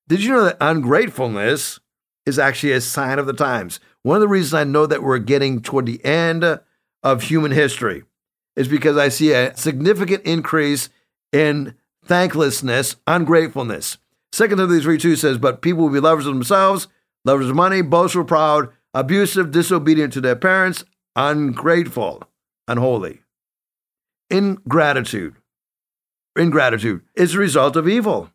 Did 0.09 0.23
you 0.25 0.31
know 0.31 0.43
that 0.43 0.57
ungratefulness 0.59 1.79
is 2.25 2.37
actually 2.37 2.73
a 2.73 2.81
sign 2.81 3.17
of 3.17 3.27
the 3.27 3.33
times? 3.33 3.79
One 4.01 4.17
of 4.17 4.21
the 4.21 4.27
reasons 4.27 4.55
I 4.55 4.65
know 4.65 4.85
that 4.87 5.03
we're 5.03 5.19
getting 5.19 5.61
toward 5.61 5.85
the 5.85 6.03
end 6.03 6.59
of 7.01 7.21
human 7.23 7.51
history 7.51 8.03
is 8.57 8.67
because 8.67 8.97
I 8.97 9.07
see 9.07 9.31
a 9.31 9.55
significant 9.55 10.23
increase 10.23 10.89
in 11.33 11.75
thanklessness, 12.05 12.95
ungratefulness. 13.07 13.97
Second 14.31 14.57
Timothy 14.57 14.81
3 14.81 14.97
2 14.97 15.15
says, 15.15 15.37
But 15.37 15.61
people 15.61 15.83
will 15.83 15.93
be 15.93 15.99
lovers 15.99 16.25
of 16.25 16.33
themselves, 16.33 16.87
lovers 17.25 17.49
of 17.49 17.55
money, 17.55 17.81
boastful, 17.81 18.23
proud, 18.23 18.69
abusive, 18.93 19.51
disobedient 19.51 20.13
to 20.13 20.21
their 20.21 20.35
parents, 20.35 20.85
ungrateful, 21.15 22.23
unholy. 22.67 23.21
Ingratitude. 24.29 25.35
Ingratitude 26.35 27.01
is 27.15 27.33
the 27.33 27.39
result 27.39 27.75
of 27.75 27.87
evil. 27.87 28.31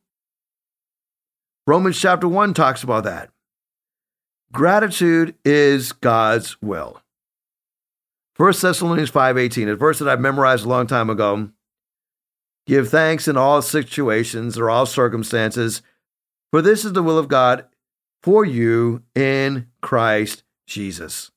Romans 1.67 2.01
chapter 2.01 2.29
1 2.29 2.55
talks 2.55 2.83
about 2.83 3.05
that. 3.05 3.31
Gratitude 4.53 5.35
is 5.45 5.93
God's 5.93 6.61
will. 6.63 7.03
1 8.37 8.63
Thessalonians 8.63 9.11
5:18, 9.11 9.69
a 9.69 9.75
verse 9.75 9.99
that 9.99 10.09
I've 10.09 10.21
memorized 10.21 10.65
a 10.65 10.69
long 10.69 10.87
time 10.87 11.11
ago. 11.11 11.51
Give 12.69 12.87
thanks 12.87 13.27
in 13.27 13.39
all 13.39 13.63
situations 13.63 14.59
or 14.59 14.69
all 14.69 14.85
circumstances, 14.85 15.81
for 16.51 16.61
this 16.61 16.85
is 16.85 16.93
the 16.93 17.03
will 17.03 17.17
of 17.17 17.27
God 17.27 17.65
for 18.23 18.45
you 18.45 19.03
in 19.15 19.69
Christ 19.81 20.43
Jesus. 20.67 21.31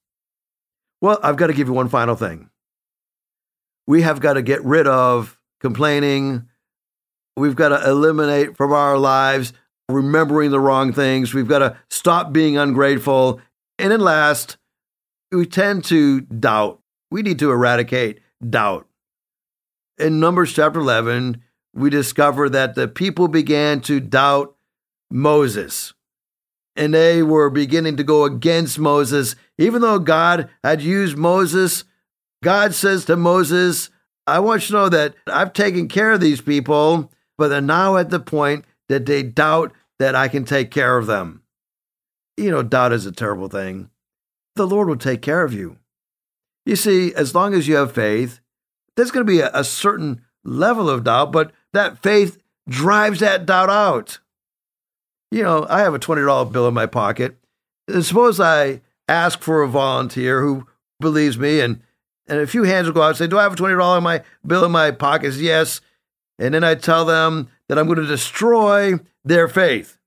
Well, 0.99 1.19
I've 1.23 1.37
got 1.37 1.47
to 1.47 1.53
give 1.53 1.69
you 1.69 1.73
one 1.73 1.87
final 1.87 2.15
thing. 2.15 2.49
We 3.87 4.01
have 4.01 4.19
got 4.19 4.33
to 4.33 4.41
get 4.41 4.61
rid 4.65 4.87
of 4.87 5.39
complaining. 5.61 6.49
We've 7.37 7.55
got 7.55 7.69
to 7.69 7.89
eliminate 7.89 8.57
from 8.57 8.73
our 8.73 8.97
lives 8.97 9.53
remembering 9.87 10.51
the 10.51 10.59
wrong 10.59 10.91
things. 10.91 11.33
We've 11.33 11.47
got 11.47 11.59
to 11.59 11.77
stop 11.89 12.33
being 12.33 12.57
ungrateful. 12.57 13.39
And 13.79 13.89
then 13.89 14.01
last, 14.01 14.57
we 15.31 15.45
tend 15.45 15.85
to 15.85 16.19
doubt. 16.21 16.81
We 17.09 17.21
need 17.21 17.39
to 17.39 17.51
eradicate 17.51 18.19
doubt. 18.47 18.85
In 20.01 20.19
Numbers 20.19 20.51
chapter 20.51 20.79
11, 20.79 21.43
we 21.75 21.91
discover 21.91 22.49
that 22.49 22.73
the 22.73 22.87
people 22.87 23.27
began 23.27 23.81
to 23.81 23.99
doubt 23.99 24.55
Moses 25.11 25.93
and 26.75 26.91
they 26.91 27.21
were 27.21 27.51
beginning 27.51 27.97
to 27.97 28.03
go 28.03 28.23
against 28.23 28.79
Moses. 28.79 29.35
Even 29.59 29.81
though 29.81 29.99
God 29.99 30.49
had 30.63 30.81
used 30.81 31.17
Moses, 31.17 31.83
God 32.43 32.73
says 32.73 33.05
to 33.05 33.15
Moses, 33.15 33.91
I 34.25 34.39
want 34.39 34.63
you 34.63 34.67
to 34.69 34.73
know 34.73 34.89
that 34.89 35.13
I've 35.27 35.53
taken 35.53 35.87
care 35.87 36.13
of 36.13 36.19
these 36.19 36.41
people, 36.41 37.11
but 37.37 37.49
they're 37.49 37.61
now 37.61 37.97
at 37.97 38.09
the 38.09 38.19
point 38.19 38.65
that 38.89 39.05
they 39.05 39.21
doubt 39.21 39.71
that 39.99 40.15
I 40.15 40.27
can 40.27 40.45
take 40.45 40.71
care 40.71 40.97
of 40.97 41.05
them. 41.05 41.43
You 42.37 42.49
know, 42.49 42.63
doubt 42.63 42.91
is 42.91 43.05
a 43.05 43.11
terrible 43.11 43.49
thing. 43.49 43.91
The 44.55 44.65
Lord 44.65 44.87
will 44.87 44.97
take 44.97 45.21
care 45.21 45.43
of 45.43 45.53
you. 45.53 45.77
You 46.65 46.75
see, 46.75 47.13
as 47.13 47.35
long 47.35 47.53
as 47.53 47.67
you 47.67 47.75
have 47.75 47.93
faith, 47.93 48.39
there's 48.95 49.11
going 49.11 49.25
to 49.25 49.31
be 49.31 49.39
a, 49.39 49.51
a 49.53 49.63
certain 49.63 50.21
level 50.43 50.89
of 50.89 51.03
doubt, 51.03 51.31
but 51.31 51.51
that 51.73 52.01
faith 52.01 52.37
drives 52.67 53.19
that 53.19 53.45
doubt 53.45 53.69
out 53.69 54.19
you 55.31 55.41
know, 55.41 55.65
I 55.69 55.79
have 55.79 55.93
a 55.93 55.99
$20 55.99 56.51
bill 56.51 56.67
in 56.67 56.73
my 56.73 56.85
pocket. 56.85 57.37
And 57.87 58.05
suppose 58.05 58.39
I 58.39 58.81
ask 59.07 59.39
for 59.39 59.63
a 59.63 59.67
volunteer 59.67 60.41
who 60.41 60.67
believes 60.99 61.37
me, 61.37 61.61
and, 61.61 61.81
and 62.27 62.39
a 62.39 62.47
few 62.47 62.63
hands 62.63 62.87
will 62.87 62.93
go 62.93 63.01
out 63.01 63.09
and 63.09 63.17
say, 63.17 63.27
Do 63.27 63.39
I 63.39 63.43
have 63.43 63.53
a 63.53 63.55
$20 63.55 63.97
in 63.97 64.03
my 64.03 64.23
bill 64.45 64.65
in 64.65 64.71
my 64.71 64.91
pocket? 64.91 65.33
Yes. 65.35 65.81
And 66.37 66.53
then 66.53 66.63
I 66.63 66.75
tell 66.75 67.05
them 67.05 67.49
that 67.67 67.79
I'm 67.79 67.85
going 67.85 67.99
to 67.99 68.05
destroy 68.05 68.99
their 69.23 69.47
faith. 69.47 69.97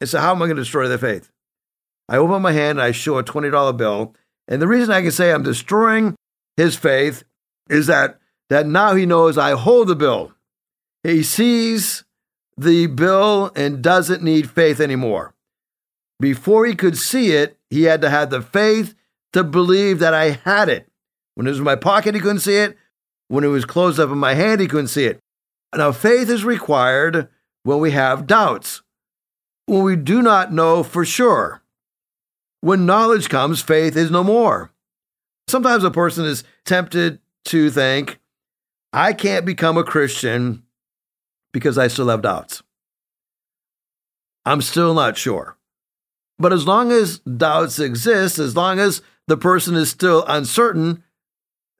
And 0.00 0.08
so, 0.08 0.18
how 0.18 0.32
am 0.32 0.42
I 0.42 0.46
going 0.46 0.56
to 0.56 0.62
destroy 0.62 0.88
their 0.88 0.98
faith? 0.98 1.30
I 2.08 2.16
open 2.16 2.42
my 2.42 2.52
hand 2.52 2.78
and 2.78 2.82
I 2.82 2.92
show 2.92 3.18
a 3.18 3.24
$20 3.24 3.76
bill. 3.76 4.14
And 4.48 4.60
the 4.60 4.68
reason 4.68 4.92
I 4.92 5.02
can 5.02 5.10
say 5.10 5.32
I'm 5.32 5.42
destroying 5.42 6.14
his 6.56 6.76
faith 6.76 7.24
is 7.68 7.86
that, 7.86 8.18
that 8.50 8.66
now 8.66 8.94
he 8.94 9.06
knows 9.06 9.38
I 9.38 9.52
hold 9.52 9.88
the 9.88 9.96
bill. 9.96 10.32
He 11.02 11.22
sees 11.22 12.04
the 12.56 12.86
bill 12.86 13.52
and 13.56 13.82
doesn't 13.82 14.22
need 14.22 14.50
faith 14.50 14.80
anymore. 14.80 15.34
Before 16.20 16.64
he 16.64 16.74
could 16.74 16.96
see 16.96 17.32
it, 17.32 17.58
he 17.70 17.84
had 17.84 18.00
to 18.02 18.10
have 18.10 18.30
the 18.30 18.40
faith 18.40 18.94
to 19.32 19.42
believe 19.42 19.98
that 19.98 20.14
I 20.14 20.30
had 20.30 20.68
it. 20.68 20.88
When 21.34 21.46
it 21.46 21.50
was 21.50 21.58
in 21.58 21.64
my 21.64 21.76
pocket, 21.76 22.14
he 22.14 22.20
couldn't 22.20 22.40
see 22.40 22.56
it. 22.56 22.76
When 23.28 23.44
it 23.44 23.48
was 23.48 23.64
closed 23.64 23.98
up 23.98 24.10
in 24.10 24.18
my 24.18 24.34
hand, 24.34 24.60
he 24.60 24.68
couldn't 24.68 24.88
see 24.88 25.06
it. 25.06 25.18
Now, 25.74 25.90
faith 25.90 26.30
is 26.30 26.44
required 26.44 27.28
when 27.64 27.80
we 27.80 27.90
have 27.90 28.26
doubts, 28.26 28.82
when 29.66 29.82
we 29.82 29.96
do 29.96 30.22
not 30.22 30.52
know 30.52 30.82
for 30.82 31.04
sure. 31.04 31.62
When 32.60 32.86
knowledge 32.86 33.28
comes, 33.28 33.60
faith 33.60 33.96
is 33.96 34.10
no 34.10 34.22
more. 34.22 34.70
Sometimes 35.48 35.82
a 35.84 35.90
person 35.90 36.24
is 36.24 36.44
tempted 36.64 37.18
to 37.46 37.70
think, 37.70 38.18
I 38.92 39.12
can't 39.12 39.44
become 39.44 39.76
a 39.76 39.84
Christian 39.84 40.62
because 41.52 41.78
I 41.78 41.88
still 41.88 42.08
have 42.08 42.22
doubts. 42.22 42.62
I'm 44.44 44.60
still 44.60 44.94
not 44.94 45.16
sure. 45.16 45.56
But 46.38 46.52
as 46.52 46.66
long 46.66 46.92
as 46.92 47.20
doubts 47.20 47.78
exist, 47.78 48.38
as 48.38 48.56
long 48.56 48.78
as 48.78 49.02
the 49.26 49.36
person 49.36 49.74
is 49.74 49.90
still 49.90 50.24
uncertain, 50.26 51.02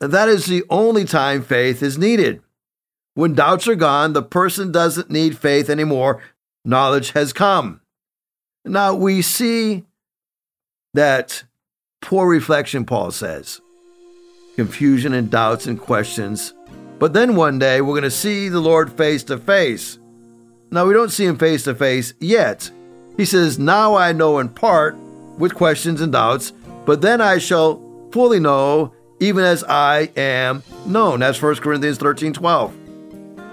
that 0.00 0.28
is 0.28 0.46
the 0.46 0.64
only 0.70 1.04
time 1.04 1.42
faith 1.42 1.82
is 1.82 1.98
needed. 1.98 2.40
When 3.14 3.34
doubts 3.34 3.68
are 3.68 3.74
gone, 3.74 4.12
the 4.12 4.22
person 4.22 4.72
doesn't 4.72 5.10
need 5.10 5.38
faith 5.38 5.70
anymore. 5.70 6.22
Knowledge 6.64 7.12
has 7.12 7.32
come. 7.32 7.80
Now 8.64 8.94
we 8.94 9.22
see 9.22 9.84
that 10.94 11.44
poor 12.00 12.28
reflection, 12.28 12.84
Paul 12.84 13.10
says, 13.10 13.60
confusion 14.56 15.14
and 15.14 15.30
doubts 15.30 15.66
and 15.66 15.80
questions 15.80 16.54
but 16.98 17.12
then 17.12 17.36
one 17.36 17.58
day 17.58 17.80
we're 17.80 17.92
going 17.92 18.04
to 18.04 18.10
see 18.10 18.48
the 18.48 18.60
Lord 18.60 18.92
face 18.92 19.24
to 19.24 19.38
face. 19.38 19.98
Now, 20.70 20.86
we 20.86 20.94
don't 20.94 21.10
see 21.10 21.24
him 21.24 21.36
face 21.36 21.64
to 21.64 21.74
face 21.74 22.14
yet. 22.20 22.70
He 23.16 23.24
says, 23.24 23.58
Now 23.58 23.94
I 23.94 24.12
know 24.12 24.38
in 24.38 24.48
part 24.48 24.96
with 25.38 25.54
questions 25.54 26.00
and 26.00 26.12
doubts, 26.12 26.52
but 26.86 27.00
then 27.00 27.20
I 27.20 27.38
shall 27.38 27.82
fully 28.12 28.40
know, 28.40 28.94
even 29.20 29.44
as 29.44 29.64
I 29.64 30.10
am 30.16 30.62
known. 30.86 31.20
That's 31.20 31.42
1 31.42 31.56
Corinthians 31.56 31.98
13 31.98 32.32
12. 32.32 32.74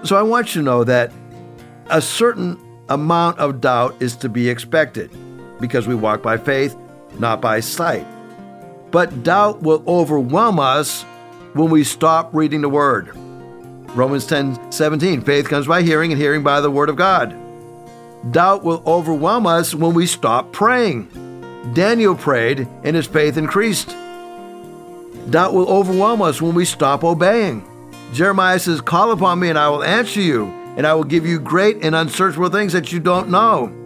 So 0.04 0.16
I 0.16 0.22
want 0.22 0.56
you 0.56 0.62
to 0.62 0.66
know 0.66 0.84
that 0.84 1.12
a 1.90 2.02
certain 2.02 2.58
amount 2.90 3.40
of 3.40 3.62
doubt 3.62 3.96
is 4.00 4.16
to 4.18 4.30
be 4.30 4.50
expected 4.50 5.12
because 5.60 5.88
we 5.88 5.96
walk 5.96 6.24
by 6.24 6.38
faith, 6.38 6.76
not 7.20 7.42
by 7.42 7.60
sight. 7.60 8.08
But 8.91 9.23
doubt 9.23 9.62
will 9.62 9.84
overwhelm 9.88 10.60
us 10.60 11.04
when 11.54 11.69
we 11.69 11.84
stop 11.84 12.34
reading 12.34 12.62
the 12.62 12.69
Word. 12.69 13.15
Romans 13.95 14.25
10 14.25 14.71
17, 14.71 15.21
faith 15.21 15.49
comes 15.49 15.67
by 15.67 15.82
hearing, 15.82 16.12
and 16.12 16.21
hearing 16.21 16.43
by 16.43 16.62
the 16.62 16.71
word 16.71 16.88
of 16.88 16.95
God. 16.95 17.36
Doubt 18.32 18.63
will 18.63 18.82
overwhelm 18.86 19.45
us 19.45 19.75
when 19.75 19.93
we 19.93 20.06
stop 20.06 20.54
praying. 20.54 21.10
Daniel 21.73 22.15
prayed, 22.15 22.67
and 22.84 22.95
his 22.95 23.08
faith 23.08 23.36
increased. 23.36 23.89
Doubt 25.30 25.54
will 25.54 25.67
overwhelm 25.67 26.21
us 26.21 26.41
when 26.41 26.56
we 26.56 26.63
stop 26.63 27.04
obeying. 27.04 27.67
Jeremiah 28.13 28.60
says, 28.60 28.80
Call 28.80 29.12
upon 29.12 29.39
me 29.39 29.49
and 29.49 29.60
I 29.60 29.69
will 29.69 29.84
answer 29.84 30.21
you, 30.21 30.45
and 30.77 30.88
I 30.88 30.93
will 30.93 31.04
give 31.04 31.25
you 31.25 31.39
great 31.39 31.84
and 31.84 31.93
unsearchable 31.93 32.49
things 32.49 32.73
that 32.73 32.91
you 32.91 32.99
don't 32.99 33.30
know. 33.30 33.77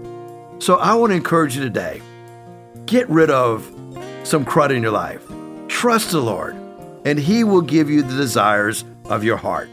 So 0.59 0.75
I 0.75 0.93
want 0.93 1.11
to 1.11 1.15
encourage 1.15 1.55
you 1.55 1.63
today 1.63 2.01
get 2.85 3.09
rid 3.09 3.31
of 3.31 3.74
some 4.25 4.45
crud 4.45 4.75
in 4.75 4.81
your 4.81 4.91
life. 4.91 5.23
Trust 5.67 6.11
the 6.11 6.21
Lord, 6.21 6.55
and 7.05 7.19
He 7.19 7.43
will 7.43 7.61
give 7.61 7.89
you 7.89 8.01
the 8.01 8.15
desires 8.15 8.83
of 9.05 9.23
your 9.23 9.37
heart. 9.37 9.69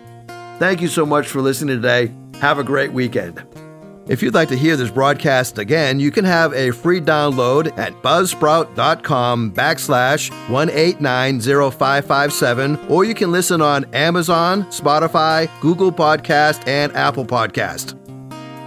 Thank 0.58 0.80
you 0.80 0.88
so 0.88 1.04
much 1.04 1.28
for 1.28 1.40
listening 1.40 1.76
today. 1.76 2.12
Have 2.40 2.58
a 2.58 2.64
great 2.64 2.92
weekend. 2.92 3.42
If 4.08 4.20
you'd 4.22 4.34
like 4.34 4.48
to 4.48 4.56
hear 4.56 4.76
this 4.76 4.90
broadcast 4.90 5.58
again, 5.58 6.00
you 6.00 6.10
can 6.10 6.24
have 6.24 6.52
a 6.54 6.72
free 6.72 7.00
download 7.00 7.78
at 7.78 7.92
buzzsprout.com 8.02 9.52
backslash 9.52 10.30
1890557, 10.48 12.90
or 12.90 13.04
you 13.04 13.14
can 13.14 13.30
listen 13.30 13.62
on 13.62 13.84
Amazon, 13.94 14.64
Spotify, 14.64 15.48
Google 15.60 15.92
Podcast, 15.92 16.66
and 16.66 16.92
Apple 16.96 17.24
Podcast. 17.24 17.96